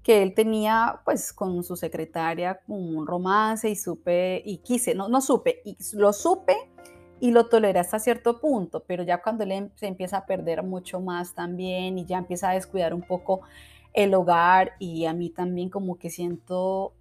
que 0.04 0.22
él 0.22 0.34
tenía 0.34 1.00
pues 1.04 1.32
con 1.32 1.64
su 1.64 1.76
secretaria 1.76 2.60
un 2.68 3.06
romance 3.06 3.68
y 3.68 3.74
supe 3.74 4.42
y 4.44 4.58
quise, 4.58 4.94
no, 4.94 5.08
no 5.08 5.20
supe, 5.20 5.62
y 5.64 5.76
lo 5.94 6.12
supe 6.12 6.54
y 7.20 7.30
lo 7.30 7.46
toleré 7.48 7.78
hasta 7.78 7.98
cierto 7.98 8.38
punto, 8.38 8.84
pero 8.86 9.02
ya 9.02 9.22
cuando 9.22 9.44
él 9.44 9.52
em, 9.52 9.70
se 9.76 9.86
empieza 9.86 10.18
a 10.18 10.26
perder 10.26 10.62
mucho 10.62 11.00
más 11.00 11.34
también 11.34 11.98
y 11.98 12.04
ya 12.04 12.18
empieza 12.18 12.50
a 12.50 12.54
descuidar 12.54 12.92
un 12.92 13.00
poco 13.00 13.40
el 13.94 14.12
hogar 14.12 14.72
y 14.78 15.06
a 15.06 15.14
mí 15.14 15.30
también 15.30 15.70
como 15.70 15.96
que 15.96 16.10
siento, 16.10 16.92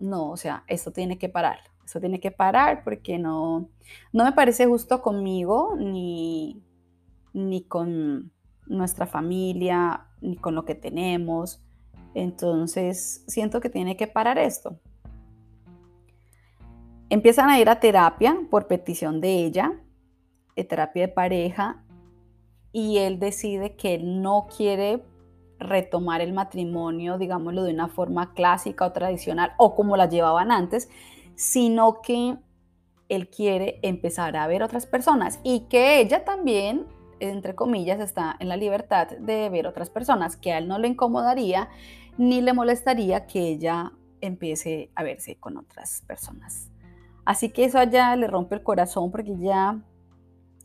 no, 0.00 0.30
o 0.30 0.36
sea, 0.36 0.64
esto 0.66 0.90
tiene 0.90 1.18
que 1.18 1.28
parar. 1.28 1.60
Eso 1.84 2.00
tiene 2.00 2.18
que 2.18 2.30
parar 2.30 2.82
porque 2.82 3.18
no, 3.18 3.68
no 4.12 4.24
me 4.24 4.32
parece 4.32 4.66
justo 4.66 5.00
conmigo 5.02 5.76
ni, 5.78 6.60
ni 7.32 7.62
con 7.62 8.32
nuestra 8.66 9.06
familia, 9.06 10.06
ni 10.20 10.36
con 10.36 10.54
lo 10.54 10.64
que 10.64 10.74
tenemos. 10.74 11.62
Entonces, 12.14 13.24
siento 13.26 13.60
que 13.60 13.70
tiene 13.70 13.96
que 13.96 14.06
parar 14.06 14.38
esto. 14.38 14.78
Empiezan 17.08 17.50
a 17.50 17.58
ir 17.58 17.68
a 17.68 17.80
terapia 17.80 18.38
por 18.50 18.66
petición 18.66 19.20
de 19.20 19.44
ella, 19.44 19.72
de 20.56 20.64
terapia 20.64 21.06
de 21.06 21.12
pareja, 21.12 21.84
y 22.72 22.98
él 22.98 23.18
decide 23.18 23.76
que 23.76 23.94
él 23.94 24.22
no 24.22 24.46
quiere 24.54 25.04
retomar 25.58 26.20
el 26.20 26.32
matrimonio, 26.32 27.18
digámoslo, 27.18 27.64
de 27.64 27.72
una 27.72 27.88
forma 27.88 28.34
clásica 28.34 28.86
o 28.86 28.92
tradicional 28.92 29.52
o 29.58 29.74
como 29.74 29.96
la 29.96 30.08
llevaban 30.08 30.50
antes, 30.50 30.88
sino 31.34 32.00
que 32.02 32.36
él 33.08 33.28
quiere 33.28 33.78
empezar 33.82 34.36
a 34.36 34.46
ver 34.46 34.62
otras 34.62 34.86
personas 34.86 35.38
y 35.44 35.60
que 35.68 36.00
ella 36.00 36.24
también, 36.24 36.86
entre 37.20 37.54
comillas, 37.54 38.00
está 38.00 38.36
en 38.40 38.48
la 38.48 38.56
libertad 38.56 39.08
de 39.08 39.50
ver 39.50 39.66
otras 39.66 39.90
personas, 39.90 40.36
que 40.36 40.52
a 40.52 40.58
él 40.58 40.66
no 40.66 40.78
le 40.78 40.88
incomodaría 40.88 41.68
ni 42.18 42.40
le 42.40 42.52
molestaría 42.52 43.26
que 43.26 43.40
ella 43.40 43.92
empiece 44.20 44.90
a 44.94 45.02
verse 45.02 45.36
con 45.38 45.56
otras 45.56 46.02
personas. 46.06 46.70
Así 47.24 47.50
que 47.50 47.64
eso 47.64 47.78
allá 47.78 48.14
le 48.16 48.26
rompe 48.26 48.54
el 48.54 48.62
corazón 48.62 49.10
porque 49.10 49.36
ya 49.38 49.82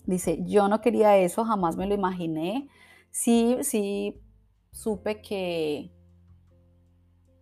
dice, 0.06 0.39
yo 0.46 0.68
no 0.68 0.82
quería 0.82 1.18
eso, 1.18 1.46
jamás 1.46 1.75
me 1.75 1.88
lo 1.88 1.94
imaginé. 1.94 2.68
Sí, 3.12 3.58
sí, 3.62 4.20
supe 4.72 5.22
que 5.22 5.92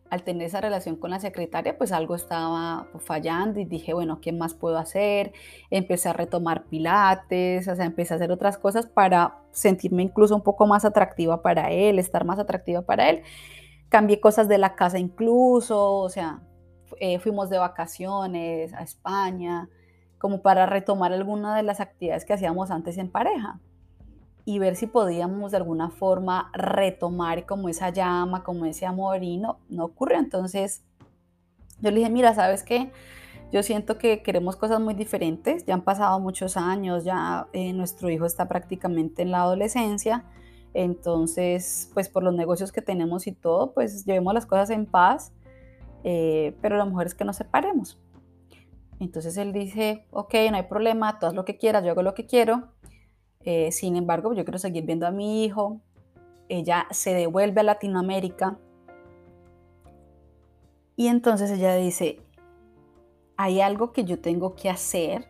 al 0.09 0.24
tener 0.24 0.47
esa 0.47 0.62
relación 0.62 0.95
con 0.95 1.12
la 1.12 1.19
secretaria, 1.19 1.77
pues 1.77 1.91
algo 1.91 2.15
estaba 2.15 2.88
fallando 3.00 3.59
y 3.59 3.65
dije, 3.65 3.93
bueno, 3.93 4.21
¿qué 4.21 4.31
más 4.31 4.53
puedo 4.53 4.77
hacer? 4.77 5.33
Empecé 5.69 6.09
a 6.09 6.13
retomar 6.13 6.65
pilates, 6.65 7.67
o 7.67 7.75
sea, 7.75 7.85
empecé 7.85 8.13
a 8.13 8.17
hacer 8.17 8.31
otras 8.31 8.57
cosas 8.57 8.85
para 8.85 9.39
sentirme 9.51 10.03
incluso 10.03 10.35
un 10.35 10.43
poco 10.43 10.67
más 10.67 10.85
atractiva 10.85 11.41
para 11.41 11.71
él, 11.71 12.00
estar 12.00 12.24
más 12.24 12.39
atractiva 12.39 12.83
para 12.83 13.09
él. 13.09 13.24
Cambié 13.89 14.20
cosas 14.20 14.48
de 14.48 14.58
la 14.58 14.75
casa 14.75 15.00
incluso, 15.00 16.00
o 16.00 16.10
sea, 16.10 16.42
eh, 17.00 17.20
fuimos 17.20 17.50
de 17.50 17.58
vacaciones 17.58 18.74
a 18.74 18.82
España, 18.82 19.70
como 20.18 20.42
para 20.42 20.65
retomar 20.65 21.13
alguna 21.13 21.56
de 21.56 21.63
las 21.63 21.80
actividades 21.80 22.25
que 22.25 22.34
hacíamos 22.34 22.72
antes 22.72 22.98
en 22.98 23.10
pareja 23.12 23.60
y 24.46 24.60
ver 24.60 24.75
si 24.75 24.88
podíamos 24.88 25.51
de 25.51 25.58
alguna 25.58 25.89
forma 25.89 26.51
retomar 26.54 27.46
como 27.46 27.68
esa 27.68 27.89
llama, 27.89 28.44
como 28.44 28.65
ese 28.65 28.86
amor 28.86 29.24
y 29.24 29.38
no, 29.38 29.60
no 29.70 29.86
ocurrió. 29.86 30.20
Entonces 30.20 30.84
yo 31.82 31.92
le 31.92 31.98
dije, 31.98 32.10
mira, 32.10 32.34
¿sabes 32.34 32.63
qué? 32.63 32.92
Yo 33.51 33.63
siento 33.63 33.98
que 33.98 34.22
queremos 34.22 34.56
cosas 34.56 34.80
muy 34.80 34.94
diferentes, 34.94 35.65
ya 35.65 35.74
han 35.74 35.84
pasado 35.84 36.20
muchos 36.20 36.58
años, 36.58 37.04
ya 37.04 37.48
eh, 37.54 37.74
nuestro 37.74 38.10
hijo 38.10 38.25
está 38.25 38.48
prácticamente 38.48 39.22
en 39.22 39.32
la 39.32 39.42
adolescencia, 39.42 40.25
entonces 40.75 41.89
pues 41.94 42.10
por 42.10 42.24
los 42.24 42.36
negocios 42.36 42.72
que 42.72 42.82
tenemos 42.84 43.25
y 43.25 43.32
todo, 43.32 43.74
pues 43.74 44.05
llevemos 44.05 44.34
las 44.36 44.46
cosas 44.46 44.70
en 44.70 44.86
paz, 44.86 45.34
eh, 46.03 46.55
pero 46.62 46.77
la 46.77 46.86
mujer 46.86 47.08
es 47.08 47.15
que 47.15 47.25
nos 47.25 47.38
separemos. 47.38 48.00
Entonces 49.00 49.36
él 49.38 49.53
dice, 49.53 50.05
ok, 50.12 50.36
no 50.51 50.58
hay 50.58 50.63
problema, 50.63 51.17
tú 51.17 51.25
haz 51.25 51.34
lo 51.34 51.46
que 51.46 51.58
quieras, 51.58 51.84
yo 51.84 51.91
hago 51.91 52.03
lo 52.03 52.13
que 52.13 52.27
quiero, 52.27 52.75
eh, 53.46 53.72
sin 53.72 53.96
embargo, 53.96 54.34
yo 54.34 54.44
quiero 54.44 54.58
seguir 54.58 54.86
viendo 54.86 55.05
a 55.05 55.12
mi 55.12 55.46
hijo. 55.46 55.79
Ella 56.50 56.88
se 56.89 57.13
devuelve 57.13 57.62
a 57.62 57.63
Latinoamérica. 57.63 58.58
Y 60.96 61.08
entonces 61.08 61.51
ella 61.51 61.75
dice, 61.75 62.22
hay 63.38 63.62
algo 63.62 63.94
que 63.94 64.03
yo 64.03 64.20
tengo 64.20 64.55
que 64.55 64.70
hacer 64.70 65.27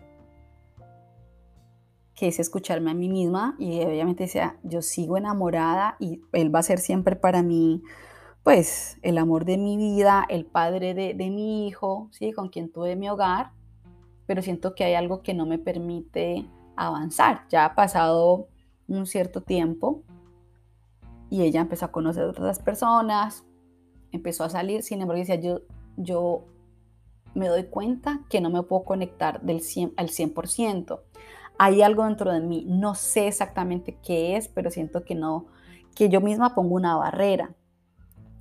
que 2.15 2.27
es 2.27 2.39
escucharme 2.39 2.91
a 2.91 2.93
mí 2.93 3.09
misma 3.09 3.55
y 3.59 3.81
obviamente 3.83 4.23
decía, 4.23 4.57
yo 4.63 4.81
sigo 4.81 5.17
enamorada 5.17 5.97
y 5.99 6.21
él 6.31 6.53
va 6.53 6.59
a 6.59 6.63
ser 6.63 6.79
siempre 6.79 7.15
para 7.15 7.43
mí, 7.43 7.83
pues, 8.43 8.97
el 9.01 9.17
amor 9.17 9.43
de 9.43 9.57
mi 9.57 9.75
vida, 9.75 10.25
el 10.29 10.45
padre 10.45 10.93
de, 10.93 11.13
de 11.13 11.29
mi 11.29 11.67
hijo, 11.67 12.07
¿sí? 12.11 12.31
Con 12.31 12.49
quien 12.49 12.71
tuve 12.71 12.95
mi 12.95 13.09
hogar, 13.09 13.51
pero 14.27 14.41
siento 14.41 14.75
que 14.75 14.85
hay 14.85 14.93
algo 14.93 15.23
que 15.23 15.33
no 15.33 15.45
me 15.45 15.59
permite 15.59 16.47
avanzar. 16.77 17.45
Ya 17.49 17.65
ha 17.65 17.75
pasado 17.75 18.47
un 18.87 19.05
cierto 19.07 19.41
tiempo 19.41 20.03
y 21.29 21.41
ella 21.41 21.61
empezó 21.61 21.85
a 21.85 21.91
conocer 21.91 22.23
a 22.23 22.29
otras 22.29 22.59
personas, 22.59 23.43
empezó 24.11 24.45
a 24.45 24.49
salir, 24.49 24.83
sin 24.83 25.01
embargo, 25.01 25.19
decía, 25.19 25.35
yo, 25.35 25.61
yo 25.97 26.45
me 27.33 27.49
doy 27.49 27.65
cuenta 27.65 28.21
que 28.29 28.39
no 28.39 28.49
me 28.49 28.63
puedo 28.63 28.83
conectar 28.83 29.41
del 29.41 29.59
100, 29.61 29.93
al 29.97 30.09
100% 30.09 31.01
hay 31.57 31.81
algo 31.81 32.05
dentro 32.05 32.31
de 32.31 32.41
mí, 32.41 32.65
no 32.67 32.95
sé 32.95 33.27
exactamente 33.27 33.97
qué 34.03 34.35
es, 34.35 34.47
pero 34.47 34.69
siento 34.69 35.03
que 35.03 35.15
no, 35.15 35.47
que 35.95 36.09
yo 36.09 36.21
misma 36.21 36.55
pongo 36.55 36.75
una 36.75 36.95
barrera. 36.97 37.53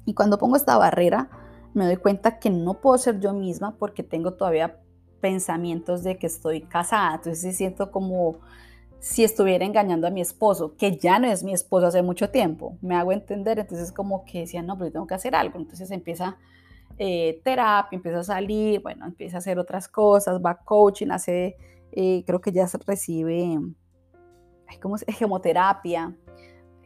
Y 0.05 0.15
cuando 0.15 0.39
pongo 0.39 0.57
esta 0.57 0.77
barrera, 0.77 1.31
me 1.73 1.87
doy 1.87 1.97
cuenta 1.97 2.39
que 2.39 2.51
no 2.51 2.75
puedo 2.81 2.99
ser 2.99 3.21
yo 3.21 3.33
misma 3.33 3.77
porque 3.77 4.03
tengo 4.03 4.35
todavía 4.35 4.81
pensamientos 5.21 6.03
de 6.03 6.19
que 6.19 6.27
estoy 6.27 6.63
casada. 6.63 7.15
Entonces 7.15 7.57
siento 7.57 7.91
como 7.91 8.41
si 9.01 9.25
estuviera 9.25 9.65
engañando 9.65 10.07
a 10.07 10.11
mi 10.11 10.21
esposo, 10.21 10.77
que 10.77 10.97
ya 10.97 11.19
no 11.19 11.27
es 11.27 11.43
mi 11.43 11.53
esposo 11.53 11.87
hace 11.87 12.03
mucho 12.03 12.31
tiempo. 12.31 12.79
Me 12.81 12.97
hago 12.97 13.13
entender, 13.13 13.59
entonces 13.59 13.93
como 13.93 14.25
que 14.25 14.41
decía, 14.41 14.63
no, 14.63 14.79
pero 14.79 14.93
tengo 14.93 15.07
que 15.07 15.15
hacer 15.15 15.35
algo. 15.35 15.59
Entonces 15.59 15.91
empieza 15.91 16.37
eh, 16.99 17.41
terapia, 17.45 17.97
empieza 17.97 18.21
a 18.21 18.25
salir, 18.25 18.81
bueno, 18.83 19.07
empieza 19.07 19.37
a 19.37 19.39
hacer 19.39 19.59
otras 19.59 19.89
cosas, 19.89 20.41
va 20.41 20.57
coaching, 20.57 21.11
hace 21.11 21.57
eh, 21.97 22.25
creo 22.27 22.41
que 22.41 22.51
ya 22.51 22.67
recibe 22.87 23.59
como 24.81 24.97
gemoterapia, 25.07 26.17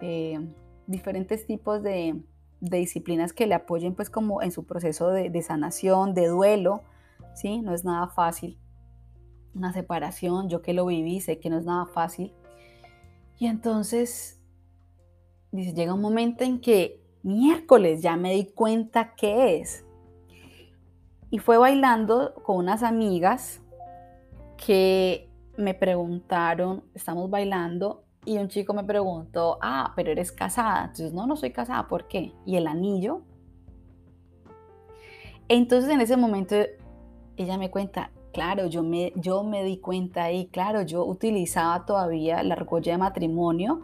eh, 0.00 0.38
diferentes 0.86 1.46
tipos 1.46 1.82
de, 1.82 2.22
disciplinas 2.60 3.32
que 3.32 3.46
le 3.46 3.54
apoyen 3.54 3.94
pues 3.94 4.10
como 4.10 4.42
en 4.42 4.50
su 4.50 4.66
proceso 4.66 5.10
de, 5.10 5.42
sanación, 5.42 6.12
de 6.12 6.26
duelo, 6.26 6.82
¿sí? 7.34 7.62
No 7.62 7.72
es 7.72 7.84
nada 7.84 8.08
fácil. 8.08 8.58
Una 9.54 9.72
separación, 9.72 10.48
yo 10.48 10.60
que 10.60 10.74
lo 10.74 10.84
viví, 10.86 11.20
sé 11.20 11.38
que 11.38 11.50
no 11.50 11.58
es 11.58 11.64
nada 11.64 11.86
fácil. 11.86 12.34
Y 13.38 13.46
entonces, 13.46 14.40
dice, 15.52 15.72
llega 15.72 15.94
un 15.94 16.00
momento 16.00 16.42
en 16.42 16.60
que 16.60 17.00
miércoles 17.22 18.02
ya 18.02 18.16
me 18.16 18.34
di 18.34 18.46
cuenta 18.46 19.14
qué 19.14 19.60
es. 19.60 19.84
Y 21.30 21.38
fue 21.38 21.58
bailando 21.58 22.34
con 22.42 22.56
unas 22.56 22.82
amigas 22.82 23.62
que 24.64 25.30
me 25.56 25.74
preguntaron, 25.74 26.84
estamos 26.94 27.30
bailando 27.30 28.04
y 28.24 28.36
un 28.36 28.48
chico 28.48 28.74
me 28.74 28.84
preguntó, 28.84 29.58
ah, 29.62 29.92
pero 29.96 30.10
eres 30.10 30.30
casada. 30.30 30.82
Entonces, 30.82 31.12
no, 31.14 31.26
no 31.26 31.36
soy 31.36 31.50
casada, 31.50 31.88
¿por 31.88 32.08
qué? 32.08 32.32
¿Y 32.44 32.56
el 32.56 32.66
anillo? 32.66 33.22
Entonces 35.48 35.90
en 35.90 36.02
ese 36.02 36.16
momento 36.16 36.56
ella 37.38 37.56
me 37.56 37.70
cuenta, 37.70 38.10
claro, 38.34 38.66
yo 38.66 38.82
me, 38.82 39.12
yo 39.16 39.44
me 39.44 39.64
di 39.64 39.78
cuenta 39.78 40.24
ahí, 40.24 40.48
claro, 40.48 40.82
yo 40.82 41.06
utilizaba 41.06 41.86
todavía 41.86 42.42
la 42.42 42.54
argolla 42.54 42.92
de 42.92 42.98
matrimonio 42.98 43.80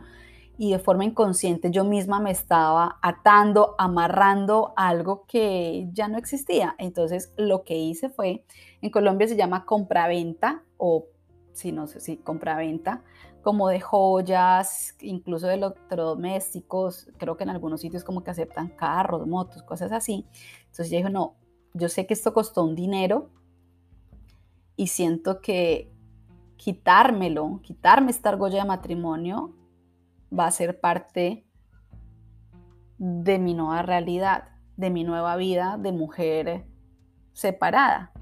y 0.57 0.71
de 0.73 0.79
forma 0.79 1.05
inconsciente 1.05 1.71
yo 1.71 1.85
misma 1.85 2.21
me 2.21 2.31
estaba 2.31 2.99
atando, 3.03 3.75
amarrando 3.79 4.73
algo 4.77 5.25
que 5.27 5.89
ya 5.93 6.09
no 6.09 6.19
existía. 6.19 6.77
Entonces 6.79 7.33
lo 7.37 7.65
que 7.65 7.77
hice 7.77 8.09
fue, 8.09 8.45
en 8.81 8.91
Colombia 8.91 9.27
se 9.27 9.37
llama 9.37 9.65
compraventa 9.65 10.63
o 10.77 11.07
si 11.53 11.73
no 11.73 11.87
sé 11.87 12.01
si 12.01 12.17
compraventa, 12.17 13.03
como 13.43 13.69
de 13.69 13.81
joyas, 13.81 14.97
incluso 15.01 15.47
de 15.47 15.55
electrodomésticos, 15.55 17.09
creo 17.19 17.37
que 17.37 17.45
en 17.45 17.51
algunos 17.51 17.81
sitios 17.81 18.03
como 18.03 18.25
que 18.25 18.31
aceptan 18.31 18.69
carros, 18.69 19.27
motos, 19.27 19.63
cosas 19.63 19.93
así. 19.93 20.27
Entonces 20.63 20.91
yo 20.91 20.97
dije, 20.99 21.11
no, 21.11 21.35
yo 21.75 21.89
sé 21.89 22.07
que 22.07 22.15
esto 22.15 22.33
costó 22.33 22.65
un 22.65 22.75
dinero 22.75 23.29
y 24.77 24.87
siento 24.87 25.41
que 25.41 25.93
quitármelo, 26.57 27.61
quitarme 27.63 28.11
esta 28.11 28.31
argolla 28.31 28.61
de 28.63 28.69
matrimonio 28.69 29.53
va 30.33 30.47
a 30.47 30.51
ser 30.51 30.81
parte 30.81 31.47
de 32.99 33.39
mi 33.39 33.55
nueva 33.55 33.83
realidad, 33.83 34.49
de 34.77 34.91
mi 34.91 35.05
nueva 35.05 35.37
vida 35.37 35.79
de 35.79 35.93
mujer 35.93 36.65
separada. 37.33 38.13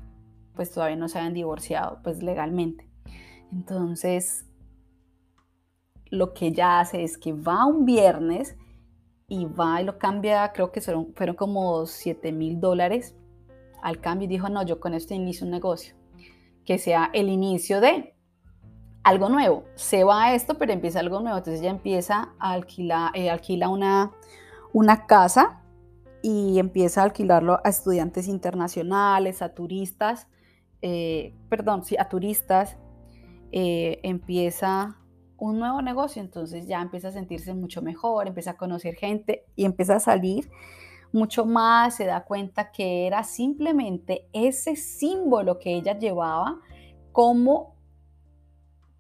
Pues 0.55 0.71
todavía 0.73 0.97
no 0.97 1.09
se 1.09 1.19
habían 1.19 1.35
divorciado, 1.35 2.01
pues 2.03 2.23
legalmente. 2.23 2.91
Entonces, 3.53 4.47
lo 6.11 6.35
que 6.35 6.49
ella 6.49 6.81
hace 6.81 7.05
es 7.05 7.17
que 7.17 7.33
va 7.33 7.65
un 7.65 7.85
viernes 7.85 8.57
y 9.29 9.47
va 9.47 9.81
y 9.81 9.85
lo 9.85 9.99
cambia, 9.99 10.53
creo 10.53 10.73
que 10.73 10.81
fueron, 10.81 11.15
fueron 11.15 11.37
como 11.37 11.87
7 11.87 12.33
mil 12.33 12.61
dólares 12.61 13.17
al 13.83 14.01
cambio 14.01 14.27
y 14.27 14.29
dijo, 14.29 14.49
no, 14.49 14.63
yo 14.63 14.79
con 14.79 14.95
esto 14.95 15.15
inicio 15.15 15.47
un 15.47 15.53
negocio, 15.53 15.95
que 16.65 16.79
sea 16.79 17.11
el 17.15 17.29
inicio 17.29 17.81
de, 17.81 18.15
algo 19.05 19.29
nuevo. 19.29 19.65
Se 19.75 20.05
va 20.05 20.25
a 20.25 20.35
esto, 20.35 20.59
pero 20.59 20.73
empieza 20.73 21.01
algo 21.01 21.21
nuevo. 21.21 21.39
Entonces 21.39 21.61
ella 21.61 21.71
empieza 21.71 22.35
a 22.39 22.53
alquilar, 22.53 23.11
eh, 23.15 23.31
alquila 23.31 23.69
una, 23.69 24.13
una 24.73 25.07
casa 25.07 25.63
y 26.23 26.59
empieza 26.59 27.01
a 27.01 27.05
alquilarlo 27.05 27.61
a 27.65 27.69
estudiantes 27.69 28.29
internacionales, 28.29 29.43
a 29.43 29.55
turistas, 29.55 30.29
eh, 30.81 31.35
perdón, 31.49 31.85
sí, 31.85 31.97
a 31.99 32.09
turistas. 32.09 32.77
Eh, 33.51 34.01
empieza 34.03 34.97
un 35.37 35.59
nuevo 35.59 35.83
negocio, 35.83 36.23
entonces 36.23 36.67
ya 36.67 36.81
empieza 36.81 37.09
a 37.09 37.11
sentirse 37.11 37.53
mucho 37.53 37.83
mejor, 37.83 38.29
empieza 38.29 38.53
a 38.53 38.57
conocer 38.57 38.95
gente 38.95 39.45
y 39.57 39.65
empieza 39.65 39.97
a 39.97 40.01
salir 40.01 40.49
mucho 41.13 41.45
más, 41.45 41.97
se 41.97 42.07
da 42.07 42.25
cuenta 42.25 42.73
que 42.73 43.07
era 43.07 43.25
simplemente 43.25 44.29
ese 44.33 44.77
símbolo 44.77 45.59
que 45.59 45.75
ella 45.75 45.99
llevaba 45.99 46.61
como 47.11 47.77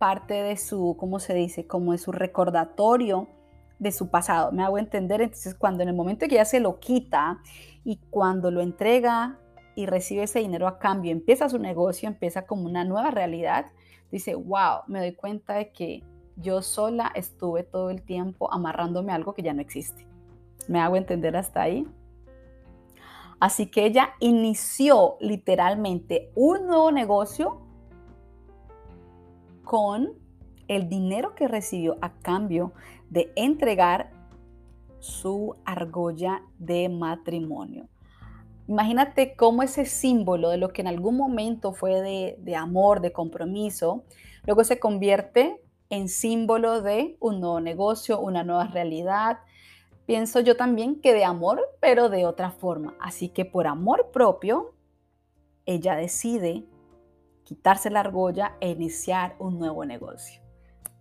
parte 0.03 0.35
de 0.35 0.57
su, 0.57 0.97
¿cómo 0.99 1.21
se 1.21 1.33
dice? 1.33 1.69
Como 1.69 1.93
de 1.93 1.99
su 1.99 2.11
recordatorio 2.11 3.29
de 3.79 3.93
su 3.93 4.11
pasado. 4.11 4.51
Me 4.51 4.65
hago 4.65 4.79
entender, 4.79 5.23
entonces 5.23 5.55
cuando 5.55 5.85
en 5.85 5.91
el 5.91 5.95
momento 5.95 6.27
que 6.27 6.35
ella 6.35 6.45
se 6.45 6.59
lo 6.59 6.81
quita 6.81 7.38
y 7.85 8.01
cuando 8.11 8.51
lo 8.51 8.62
entrega 8.62 9.38
y 9.77 9.87
recibe 9.87 10.25
ese 10.25 10.41
dinero 10.41 10.67
a 10.67 10.81
cambio, 10.81 11.12
empieza 11.12 11.49
su 11.49 11.61
negocio, 11.61 12.09
empieza 12.09 12.47
como 12.47 12.65
una 12.65 12.83
nueva 12.83 13.12
realidad, 13.12 13.67
dice, 14.11 14.35
wow, 14.35 14.81
me 14.88 14.99
doy 14.99 15.15
cuenta 15.15 15.55
de 15.55 15.71
que 15.71 16.03
yo 16.35 16.62
sola 16.62 17.12
estuve 17.15 17.62
todo 17.62 17.88
el 17.88 18.03
tiempo 18.03 18.53
amarrándome 18.53 19.12
a 19.12 19.15
algo 19.15 19.35
que 19.35 19.43
ya 19.43 19.55
no 19.55 19.61
existe. 19.61 20.05
Me 20.67 20.81
hago 20.81 20.97
entender 20.97 21.37
hasta 21.37 21.62
ahí. 21.62 21.87
Así 23.38 23.67
que 23.67 23.87
ella 23.87 24.15
inició 24.19 25.17
literalmente 25.21 26.33
un 26.35 26.67
nuevo 26.67 26.91
negocio 26.91 27.69
con 29.64 30.12
el 30.68 30.88
dinero 30.88 31.35
que 31.35 31.48
recibió 31.48 31.96
a 32.01 32.12
cambio 32.20 32.72
de 33.11 33.33
entregar 33.37 34.11
su 34.98 35.57
argolla 35.64 36.42
de 36.59 36.88
matrimonio. 36.88 37.88
Imagínate 38.68 39.35
cómo 39.35 39.62
ese 39.62 39.85
símbolo 39.85 40.48
de 40.48 40.57
lo 40.57 40.68
que 40.68 40.83
en 40.83 40.87
algún 40.87 41.16
momento 41.16 41.72
fue 41.72 42.01
de, 42.01 42.57
amor, 42.57 43.01
de 43.01 43.12
compromiso, 43.12 44.05
luego 44.46 44.62
se 44.64 44.79
convierte 44.79 45.61
en 45.90 46.09
símbolo 46.09 46.81
de 46.81 47.16
un 47.20 47.40
nuevo 47.40 47.61
negocio, 47.61 48.20
una 48.20 48.44
nueva 48.44 48.68
realidad. 48.68 49.40
Pienso 50.07 50.40
yo 50.40 50.57
también 50.57 51.01
que 51.01 51.12
de 51.12 51.25
amor, 51.25 51.61
pero 51.81 52.09
de 52.09 52.25
otra 52.25 52.51
forma. 52.51 52.94
Así 53.01 53.29
que 53.29 53.44
por 53.44 53.66
amor 53.66 54.11
propio, 54.12 54.75
ella 55.66 55.96
decide 55.96 56.64
quitarse 57.55 57.91
la 57.91 58.01
argolla 58.01 58.57
e 58.61 58.71
iniciar 58.71 59.37
un 59.38 59.59
nuevo 59.59 59.85
negocio. 59.85 60.41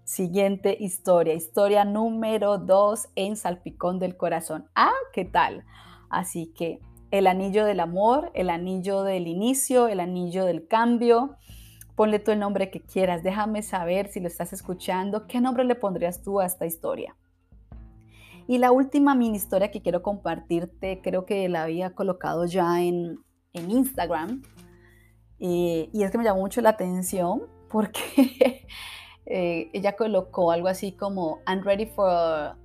Siguiente 0.04 0.76
historia, 0.78 1.34
historia 1.34 1.86
número 1.86 2.58
dos 2.58 3.08
en 3.16 3.38
Salpicón 3.38 4.00
del 4.00 4.18
Corazón. 4.18 4.68
Ah, 4.76 4.92
¿qué 5.14 5.24
tal? 5.24 5.64
Así 6.10 6.48
que 6.48 6.82
el 7.10 7.28
anillo 7.28 7.64
del 7.64 7.80
amor, 7.80 8.32
el 8.34 8.50
anillo 8.50 9.04
del 9.04 9.28
inicio, 9.28 9.88
el 9.88 10.02
anillo 10.02 10.44
del 10.44 10.68
cambio. 10.68 11.38
Ponle 11.96 12.20
tú 12.20 12.32
el 12.32 12.40
nombre 12.40 12.70
que 12.70 12.82
quieras. 12.82 13.24
Déjame 13.24 13.62
saber 13.62 14.10
si 14.10 14.20
lo 14.20 14.28
estás 14.28 14.52
escuchando. 14.52 15.28
¿Qué 15.28 15.40
nombre 15.40 15.64
le 15.64 15.76
pondrías 15.76 16.22
tú 16.22 16.42
a 16.42 16.46
esta 16.46 16.66
historia? 16.66 17.16
Y 18.46 18.58
la 18.58 18.74
última 18.74 19.16
mini 19.16 19.38
historia 19.38 19.72
que 19.72 19.82
quiero 19.82 20.02
compartirte, 20.02 21.00
creo 21.02 21.26
que 21.26 21.48
la 21.48 21.64
había 21.64 21.96
colocado 21.96 22.44
ya 22.46 22.82
en, 22.82 23.20
en 23.54 23.72
Instagram, 23.72 24.42
y 25.44 26.04
es 26.04 26.12
que 26.12 26.18
me 26.18 26.24
llamó 26.24 26.42
mucho 26.42 26.62
la 26.62 26.70
atención 26.70 27.48
porque 27.72 28.68
eh, 29.26 29.70
ella 29.74 29.96
colocó 29.96 30.52
algo 30.52 30.68
así 30.68 30.92
como, 30.92 31.40
I'm 31.48 31.64
ready 31.64 31.86
for, 31.86 32.56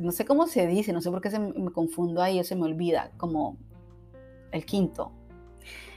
no 0.00 0.12
sé 0.12 0.24
cómo 0.24 0.46
se 0.46 0.66
dice, 0.66 0.92
no 0.92 1.00
sé 1.00 1.10
por 1.10 1.20
qué 1.20 1.30
se 1.30 1.38
me, 1.38 1.70
confundo 1.70 2.22
ahí 2.22 2.40
o 2.40 2.44
se 2.44 2.56
me 2.56 2.64
olvida, 2.64 3.12
como 3.16 3.56
el 4.50 4.66
quinto. 4.66 5.12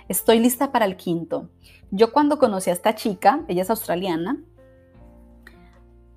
Estoy 0.08 0.40
lista 0.40 0.72
para 0.72 0.86
el 0.86 0.98
quinto. 0.98 1.50
Yo 1.90 2.14
cuando 2.14 2.38
conocí 2.38 2.70
a 2.70 2.74
esta 2.74 2.94
chica, 2.94 3.44
ella 3.48 3.64
es 3.64 3.70
australiana, 3.70 4.44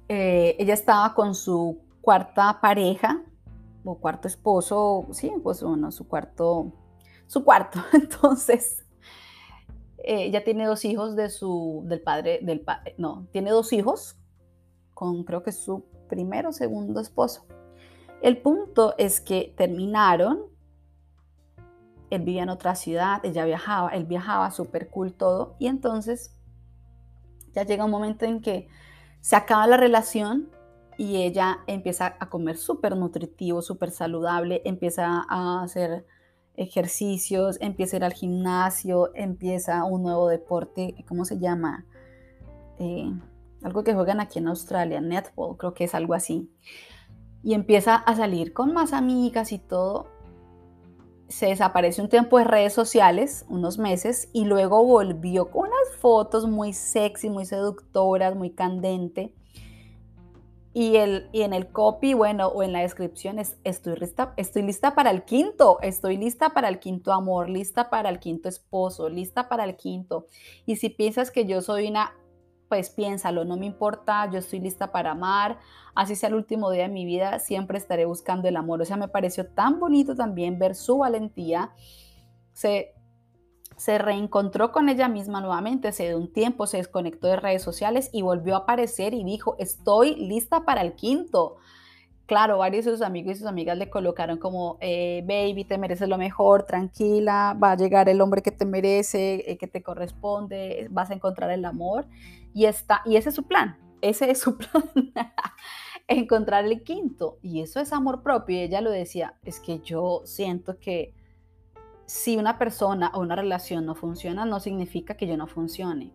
eh, 0.08 0.56
ella 0.58 0.74
estaba 0.74 1.14
con 1.14 1.34
su 1.34 1.78
cuarta 2.02 2.60
pareja 2.60 3.22
o 3.84 3.98
cuarto 3.98 4.28
esposo, 4.28 5.06
sí, 5.12 5.32
pues 5.42 5.62
bueno, 5.62 5.90
su 5.90 6.06
cuarto, 6.06 6.72
su 7.26 7.42
cuarto. 7.44 7.80
Entonces, 7.94 8.84
eh, 10.04 10.24
ella 10.24 10.44
tiene 10.44 10.66
dos 10.66 10.84
hijos 10.84 11.16
de 11.16 11.30
su, 11.30 11.82
del 11.86 12.00
padre, 12.00 12.40
del 12.42 12.64
no, 12.98 13.26
tiene 13.32 13.50
dos 13.50 13.72
hijos 13.72 14.16
con 14.94 15.24
creo 15.24 15.42
que 15.42 15.52
su 15.52 15.84
primero 16.08 16.48
o 16.48 16.52
segundo 16.52 17.00
esposo. 17.00 17.46
El 18.20 18.38
punto 18.38 18.94
es 18.98 19.20
que 19.20 19.54
terminaron, 19.56 20.46
él 22.10 22.22
vivía 22.22 22.42
en 22.42 22.48
otra 22.48 22.74
ciudad, 22.74 23.24
ella 23.24 23.44
viajaba, 23.44 23.90
él 23.90 24.06
viajaba, 24.06 24.50
súper 24.50 24.88
cool 24.90 25.12
todo, 25.12 25.54
y 25.58 25.68
entonces 25.68 26.34
ya 27.52 27.62
llega 27.62 27.84
un 27.84 27.90
momento 27.90 28.24
en 28.24 28.40
que 28.40 28.68
se 29.20 29.36
acaba 29.36 29.66
la 29.66 29.76
relación 29.76 30.50
y 30.96 31.22
ella 31.22 31.60
empieza 31.66 32.16
a 32.18 32.28
comer 32.28 32.56
súper 32.56 32.96
nutritivo, 32.96 33.62
súper 33.62 33.90
saludable, 33.90 34.62
empieza 34.64 35.24
a 35.28 35.62
hacer 35.62 36.06
ejercicios, 36.58 37.56
empieza 37.60 37.96
a 37.96 37.98
ir 37.98 38.04
al 38.04 38.12
gimnasio, 38.12 39.10
empieza 39.14 39.84
un 39.84 40.02
nuevo 40.02 40.28
deporte, 40.28 40.94
¿cómo 41.06 41.24
se 41.24 41.38
llama? 41.38 41.86
Eh, 42.78 43.10
algo 43.62 43.84
que 43.84 43.94
juegan 43.94 44.20
aquí 44.20 44.40
en 44.40 44.48
Australia, 44.48 45.00
netball, 45.00 45.56
creo 45.56 45.72
que 45.72 45.84
es 45.84 45.94
algo 45.94 46.14
así. 46.14 46.50
Y 47.42 47.54
empieza 47.54 47.94
a 47.94 48.16
salir 48.16 48.52
con 48.52 48.74
más 48.74 48.92
amigas 48.92 49.52
y 49.52 49.58
todo. 49.58 50.08
Se 51.28 51.46
desaparece 51.46 52.02
un 52.02 52.08
tiempo 52.08 52.38
de 52.38 52.44
redes 52.44 52.72
sociales, 52.72 53.46
unos 53.48 53.78
meses, 53.78 54.28
y 54.32 54.44
luego 54.44 54.84
volvió 54.84 55.50
con 55.50 55.68
unas 55.68 55.96
fotos 56.00 56.48
muy 56.48 56.72
sexy, 56.72 57.30
muy 57.30 57.44
seductoras, 57.44 58.34
muy 58.34 58.50
candente 58.50 59.37
y, 60.74 60.96
el, 60.96 61.28
y 61.32 61.42
en 61.42 61.52
el 61.52 61.72
copy, 61.72 62.14
bueno, 62.14 62.48
o 62.48 62.62
en 62.62 62.72
la 62.72 62.80
descripción 62.80 63.38
es, 63.38 63.56
estoy 63.64 63.96
lista, 63.96 64.34
estoy 64.36 64.62
lista 64.62 64.94
para 64.94 65.10
el 65.10 65.24
quinto, 65.24 65.78
estoy 65.82 66.16
lista 66.16 66.50
para 66.50 66.68
el 66.68 66.78
quinto 66.78 67.12
amor, 67.12 67.48
lista 67.48 67.90
para 67.90 68.10
el 68.10 68.18
quinto 68.20 68.48
esposo, 68.48 69.08
lista 69.08 69.48
para 69.48 69.64
el 69.64 69.76
quinto. 69.76 70.26
Y 70.66 70.76
si 70.76 70.90
piensas 70.90 71.30
que 71.30 71.46
yo 71.46 71.62
soy 71.62 71.88
una, 71.88 72.12
pues 72.68 72.90
piénsalo, 72.90 73.44
no 73.44 73.56
me 73.56 73.66
importa, 73.66 74.30
yo 74.30 74.38
estoy 74.38 74.60
lista 74.60 74.92
para 74.92 75.12
amar, 75.12 75.58
así 75.94 76.14
sea 76.14 76.28
el 76.28 76.34
último 76.34 76.70
día 76.70 76.82
de 76.82 76.90
mi 76.90 77.06
vida, 77.06 77.38
siempre 77.38 77.78
estaré 77.78 78.04
buscando 78.04 78.46
el 78.46 78.56
amor. 78.56 78.82
O 78.82 78.84
sea, 78.84 78.98
me 78.98 79.08
pareció 79.08 79.46
tan 79.46 79.80
bonito 79.80 80.14
también 80.14 80.58
ver 80.58 80.74
su 80.74 80.98
valentía. 80.98 81.72
Se, 82.52 82.94
se 83.78 83.96
reencontró 83.96 84.72
con 84.72 84.88
ella 84.88 85.08
misma 85.08 85.40
nuevamente, 85.40 85.92
se 85.92 86.08
dio 86.08 86.18
un 86.18 86.32
tiempo, 86.32 86.66
se 86.66 86.78
desconectó 86.78 87.28
de 87.28 87.36
redes 87.36 87.62
sociales 87.62 88.10
y 88.12 88.22
volvió 88.22 88.56
a 88.56 88.58
aparecer 88.58 89.14
y 89.14 89.24
dijo, 89.24 89.54
estoy 89.58 90.16
lista 90.16 90.64
para 90.64 90.82
el 90.82 90.94
quinto. 90.94 91.56
Claro, 92.26 92.58
varios 92.58 92.84
de 92.84 92.90
sus 92.90 93.02
amigos 93.02 93.36
y 93.36 93.38
sus 93.38 93.46
amigas 93.46 93.78
le 93.78 93.88
colocaron 93.88 94.36
como, 94.36 94.78
eh, 94.80 95.24
baby, 95.26 95.64
te 95.64 95.78
mereces 95.78 96.08
lo 96.08 96.18
mejor, 96.18 96.64
tranquila, 96.64 97.56
va 97.62 97.70
a 97.72 97.76
llegar 97.76 98.08
el 98.08 98.20
hombre 98.20 98.42
que 98.42 98.50
te 98.50 98.66
merece, 98.66 99.50
eh, 99.50 99.56
que 99.56 99.68
te 99.68 99.82
corresponde, 99.82 100.88
vas 100.90 101.10
a 101.10 101.14
encontrar 101.14 101.50
el 101.50 101.64
amor. 101.64 102.06
Y, 102.52 102.66
está, 102.66 103.00
y 103.06 103.16
ese 103.16 103.28
es 103.28 103.34
su 103.36 103.44
plan, 103.44 103.78
ese 104.02 104.30
es 104.30 104.40
su 104.40 104.58
plan, 104.58 104.90
encontrar 106.08 106.64
el 106.64 106.82
quinto. 106.82 107.38
Y 107.42 107.62
eso 107.62 107.80
es 107.80 107.92
amor 107.92 108.22
propio. 108.22 108.56
Y 108.56 108.60
ella 108.60 108.80
lo 108.80 108.90
decía, 108.90 109.38
es 109.44 109.60
que 109.60 109.78
yo 109.78 110.22
siento 110.24 110.78
que 110.80 111.14
si 112.08 112.38
una 112.38 112.56
persona 112.56 113.12
o 113.12 113.20
una 113.20 113.36
relación 113.36 113.84
no 113.84 113.94
funciona, 113.94 114.46
no 114.46 114.60
significa 114.60 115.14
que 115.14 115.26
yo 115.26 115.36
no 115.36 115.46
funcione. 115.46 116.10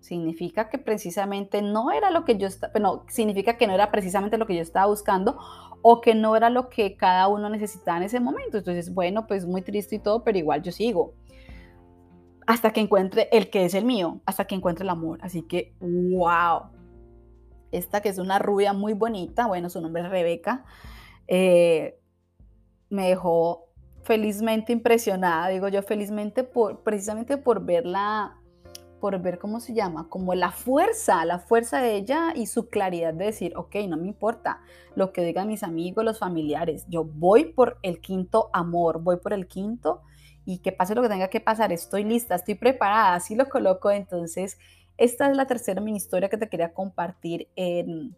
Significa 0.00 0.70
que 0.70 0.78
precisamente 0.78 1.60
no 1.60 1.92
era 1.92 2.10
lo 2.10 2.24
que 2.24 2.38
yo 2.38 2.46
estaba, 2.46 2.72
no, 2.80 3.04
significa 3.08 3.58
que 3.58 3.66
no 3.66 3.74
era 3.74 3.90
precisamente 3.90 4.38
lo 4.38 4.46
que 4.46 4.56
yo 4.56 4.62
estaba 4.62 4.86
buscando 4.86 5.38
o 5.82 6.00
que 6.00 6.14
no 6.14 6.34
era 6.34 6.48
lo 6.48 6.70
que 6.70 6.96
cada 6.96 7.28
uno 7.28 7.50
necesitaba 7.50 7.98
en 7.98 8.04
ese 8.04 8.20
momento. 8.20 8.56
Entonces, 8.56 8.94
bueno, 8.94 9.26
pues 9.26 9.44
muy 9.44 9.60
triste 9.60 9.96
y 9.96 9.98
todo, 9.98 10.24
pero 10.24 10.38
igual 10.38 10.62
yo 10.62 10.72
sigo. 10.72 11.12
Hasta 12.46 12.72
que 12.72 12.80
encuentre 12.80 13.28
el 13.30 13.50
que 13.50 13.66
es 13.66 13.74
el 13.74 13.84
mío, 13.84 14.22
hasta 14.24 14.46
que 14.46 14.54
encuentre 14.54 14.84
el 14.84 14.90
amor. 14.90 15.18
Así 15.20 15.42
que, 15.42 15.74
wow. 15.80 16.70
Esta 17.70 18.00
que 18.00 18.08
es 18.08 18.16
una 18.16 18.38
rubia 18.38 18.72
muy 18.72 18.94
bonita, 18.94 19.46
bueno, 19.46 19.68
su 19.68 19.82
nombre 19.82 20.02
es 20.04 20.08
Rebeca, 20.08 20.64
eh, 21.26 21.98
me 22.88 23.08
dejó 23.08 23.73
felizmente 24.04 24.72
impresionada, 24.72 25.48
digo 25.48 25.68
yo 25.68 25.82
felizmente 25.82 26.44
por, 26.44 26.82
precisamente 26.82 27.38
por 27.38 27.64
verla, 27.64 28.36
por 29.00 29.20
ver 29.20 29.38
cómo 29.38 29.60
se 29.60 29.74
llama, 29.74 30.08
como 30.08 30.34
la 30.34 30.50
fuerza, 30.50 31.24
la 31.24 31.38
fuerza 31.38 31.80
de 31.80 31.96
ella 31.96 32.32
y 32.34 32.46
su 32.46 32.68
claridad 32.68 33.14
de 33.14 33.26
decir, 33.26 33.54
ok, 33.56 33.76
no 33.88 33.96
me 33.96 34.06
importa 34.06 34.60
lo 34.94 35.12
que 35.12 35.22
digan 35.22 35.48
mis 35.48 35.62
amigos, 35.62 36.04
los 36.04 36.18
familiares, 36.18 36.84
yo 36.88 37.04
voy 37.04 37.46
por 37.46 37.78
el 37.82 38.00
quinto 38.00 38.50
amor, 38.52 39.02
voy 39.02 39.16
por 39.16 39.32
el 39.32 39.48
quinto 39.48 40.02
y 40.44 40.58
que 40.58 40.72
pase 40.72 40.94
lo 40.94 41.02
que 41.02 41.08
tenga 41.08 41.28
que 41.28 41.40
pasar, 41.40 41.72
estoy 41.72 42.04
lista, 42.04 42.34
estoy 42.34 42.54
preparada, 42.56 43.14
así 43.14 43.34
lo 43.34 43.48
coloco, 43.48 43.90
entonces 43.90 44.58
esta 44.98 45.30
es 45.30 45.36
la 45.36 45.46
tercera 45.46 45.80
mini 45.80 45.96
historia 45.96 46.28
que 46.28 46.36
te 46.36 46.48
quería 46.48 46.74
compartir 46.74 47.48
en 47.56 48.14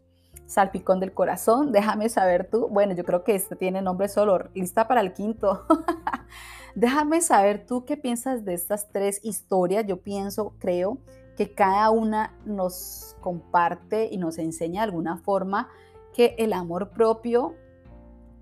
Salpicón 0.46 1.00
del 1.00 1.12
Corazón, 1.12 1.72
déjame 1.72 2.08
saber 2.08 2.48
tú. 2.50 2.68
Bueno, 2.68 2.94
yo 2.94 3.04
creo 3.04 3.24
que 3.24 3.34
este 3.34 3.56
tiene 3.56 3.82
nombre 3.82 4.08
solo, 4.08 4.48
lista 4.54 4.88
para 4.88 5.00
el 5.00 5.12
quinto. 5.12 5.66
déjame 6.74 7.20
saber 7.20 7.66
tú 7.66 7.84
qué 7.84 7.96
piensas 7.96 8.44
de 8.44 8.54
estas 8.54 8.90
tres 8.90 9.20
historias. 9.22 9.86
Yo 9.86 10.02
pienso, 10.02 10.54
creo 10.58 10.98
que 11.36 11.52
cada 11.52 11.90
una 11.90 12.34
nos 12.44 13.16
comparte 13.20 14.08
y 14.10 14.16
nos 14.16 14.38
enseña 14.38 14.80
de 14.80 14.86
alguna 14.86 15.18
forma 15.18 15.68
que 16.14 16.34
el 16.38 16.52
amor 16.54 16.90
propio 16.90 17.54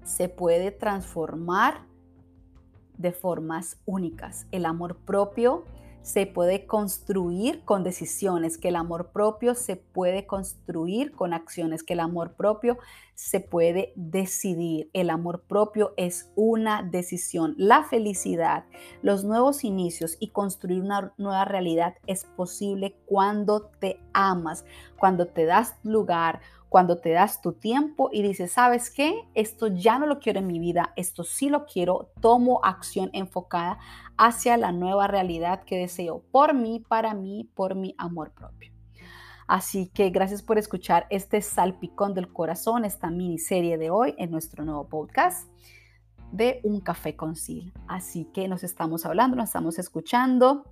se 0.04 0.28
puede 0.28 0.70
transformar 0.70 1.86
de 2.96 3.12
formas 3.12 3.78
únicas. 3.84 4.46
El 4.52 4.64
amor 4.64 4.96
propio 4.96 5.64
se 6.04 6.26
puede 6.26 6.66
construir 6.66 7.64
con 7.64 7.82
decisiones, 7.82 8.58
que 8.58 8.68
el 8.68 8.76
amor 8.76 9.10
propio 9.10 9.54
se 9.54 9.76
puede 9.76 10.26
construir 10.26 11.12
con 11.12 11.32
acciones, 11.32 11.82
que 11.82 11.94
el 11.94 12.00
amor 12.00 12.34
propio 12.34 12.76
se 13.14 13.40
puede 13.40 13.94
decidir. 13.96 14.90
El 14.92 15.08
amor 15.08 15.44
propio 15.44 15.94
es 15.96 16.30
una 16.36 16.82
decisión. 16.82 17.54
La 17.56 17.84
felicidad, 17.84 18.66
los 19.00 19.24
nuevos 19.24 19.64
inicios 19.64 20.18
y 20.20 20.28
construir 20.28 20.82
una 20.82 21.14
nueva 21.16 21.46
realidad 21.46 21.94
es 22.06 22.26
posible 22.36 22.98
cuando 23.06 23.62
te 23.62 23.98
amas, 24.12 24.66
cuando 24.98 25.26
te 25.26 25.46
das 25.46 25.74
lugar, 25.84 26.40
cuando 26.74 26.98
te 26.98 27.10
das 27.10 27.40
tu 27.40 27.52
tiempo 27.52 28.10
y 28.12 28.22
dices, 28.22 28.50
¿sabes 28.50 28.90
qué? 28.90 29.28
Esto 29.34 29.68
ya 29.68 29.96
no 30.00 30.06
lo 30.06 30.18
quiero 30.18 30.40
en 30.40 30.48
mi 30.48 30.58
vida, 30.58 30.92
esto 30.96 31.22
sí 31.22 31.48
lo 31.48 31.66
quiero, 31.66 32.10
tomo 32.20 32.58
acción 32.64 33.10
enfocada 33.12 33.78
hacia 34.16 34.56
la 34.56 34.72
nueva 34.72 35.06
realidad 35.06 35.62
que 35.62 35.78
deseo 35.78 36.24
por 36.32 36.52
mí, 36.52 36.80
para 36.80 37.14
mí, 37.14 37.48
por 37.54 37.76
mi 37.76 37.94
amor 37.96 38.32
propio. 38.32 38.72
Así 39.46 39.86
que 39.86 40.10
gracias 40.10 40.42
por 40.42 40.58
escuchar 40.58 41.06
este 41.10 41.42
salpicón 41.42 42.12
del 42.12 42.32
corazón, 42.32 42.84
esta 42.84 43.08
miniserie 43.08 43.78
de 43.78 43.90
hoy 43.90 44.16
en 44.18 44.32
nuestro 44.32 44.64
nuevo 44.64 44.88
podcast 44.88 45.48
de 46.32 46.58
Un 46.64 46.80
Café 46.80 47.14
con 47.14 47.36
Sil. 47.38 47.70
Así 47.86 48.24
que 48.34 48.48
nos 48.48 48.64
estamos 48.64 49.06
hablando, 49.06 49.36
nos 49.36 49.50
estamos 49.50 49.78
escuchando. 49.78 50.64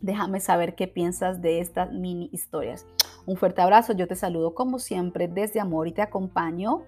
Déjame 0.00 0.38
saber 0.38 0.76
qué 0.76 0.86
piensas 0.86 1.42
de 1.42 1.58
estas 1.58 1.90
mini 1.90 2.30
historias. 2.32 2.86
Un 3.26 3.36
fuerte 3.36 3.62
abrazo, 3.62 3.92
yo 3.92 4.06
te 4.06 4.16
saludo 4.16 4.54
como 4.54 4.78
siempre 4.78 5.28
desde 5.28 5.60
amor 5.60 5.88
y 5.88 5.92
te 5.92 6.02
acompaño 6.02 6.82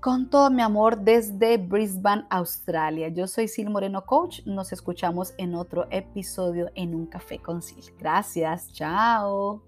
con 0.00 0.28
todo 0.28 0.50
mi 0.50 0.60
amor 0.60 0.98
desde 0.98 1.56
Brisbane, 1.56 2.26
Australia. 2.28 3.08
Yo 3.08 3.26
soy 3.26 3.48
Sil 3.48 3.70
Moreno 3.70 4.04
Coach, 4.04 4.40
nos 4.44 4.70
escuchamos 4.70 5.32
en 5.38 5.54
otro 5.54 5.86
episodio 5.90 6.70
en 6.74 6.94
Un 6.94 7.06
Café 7.06 7.38
con 7.38 7.62
Sil. 7.64 7.88
Gracias, 7.98 8.70
chao. 8.72 9.62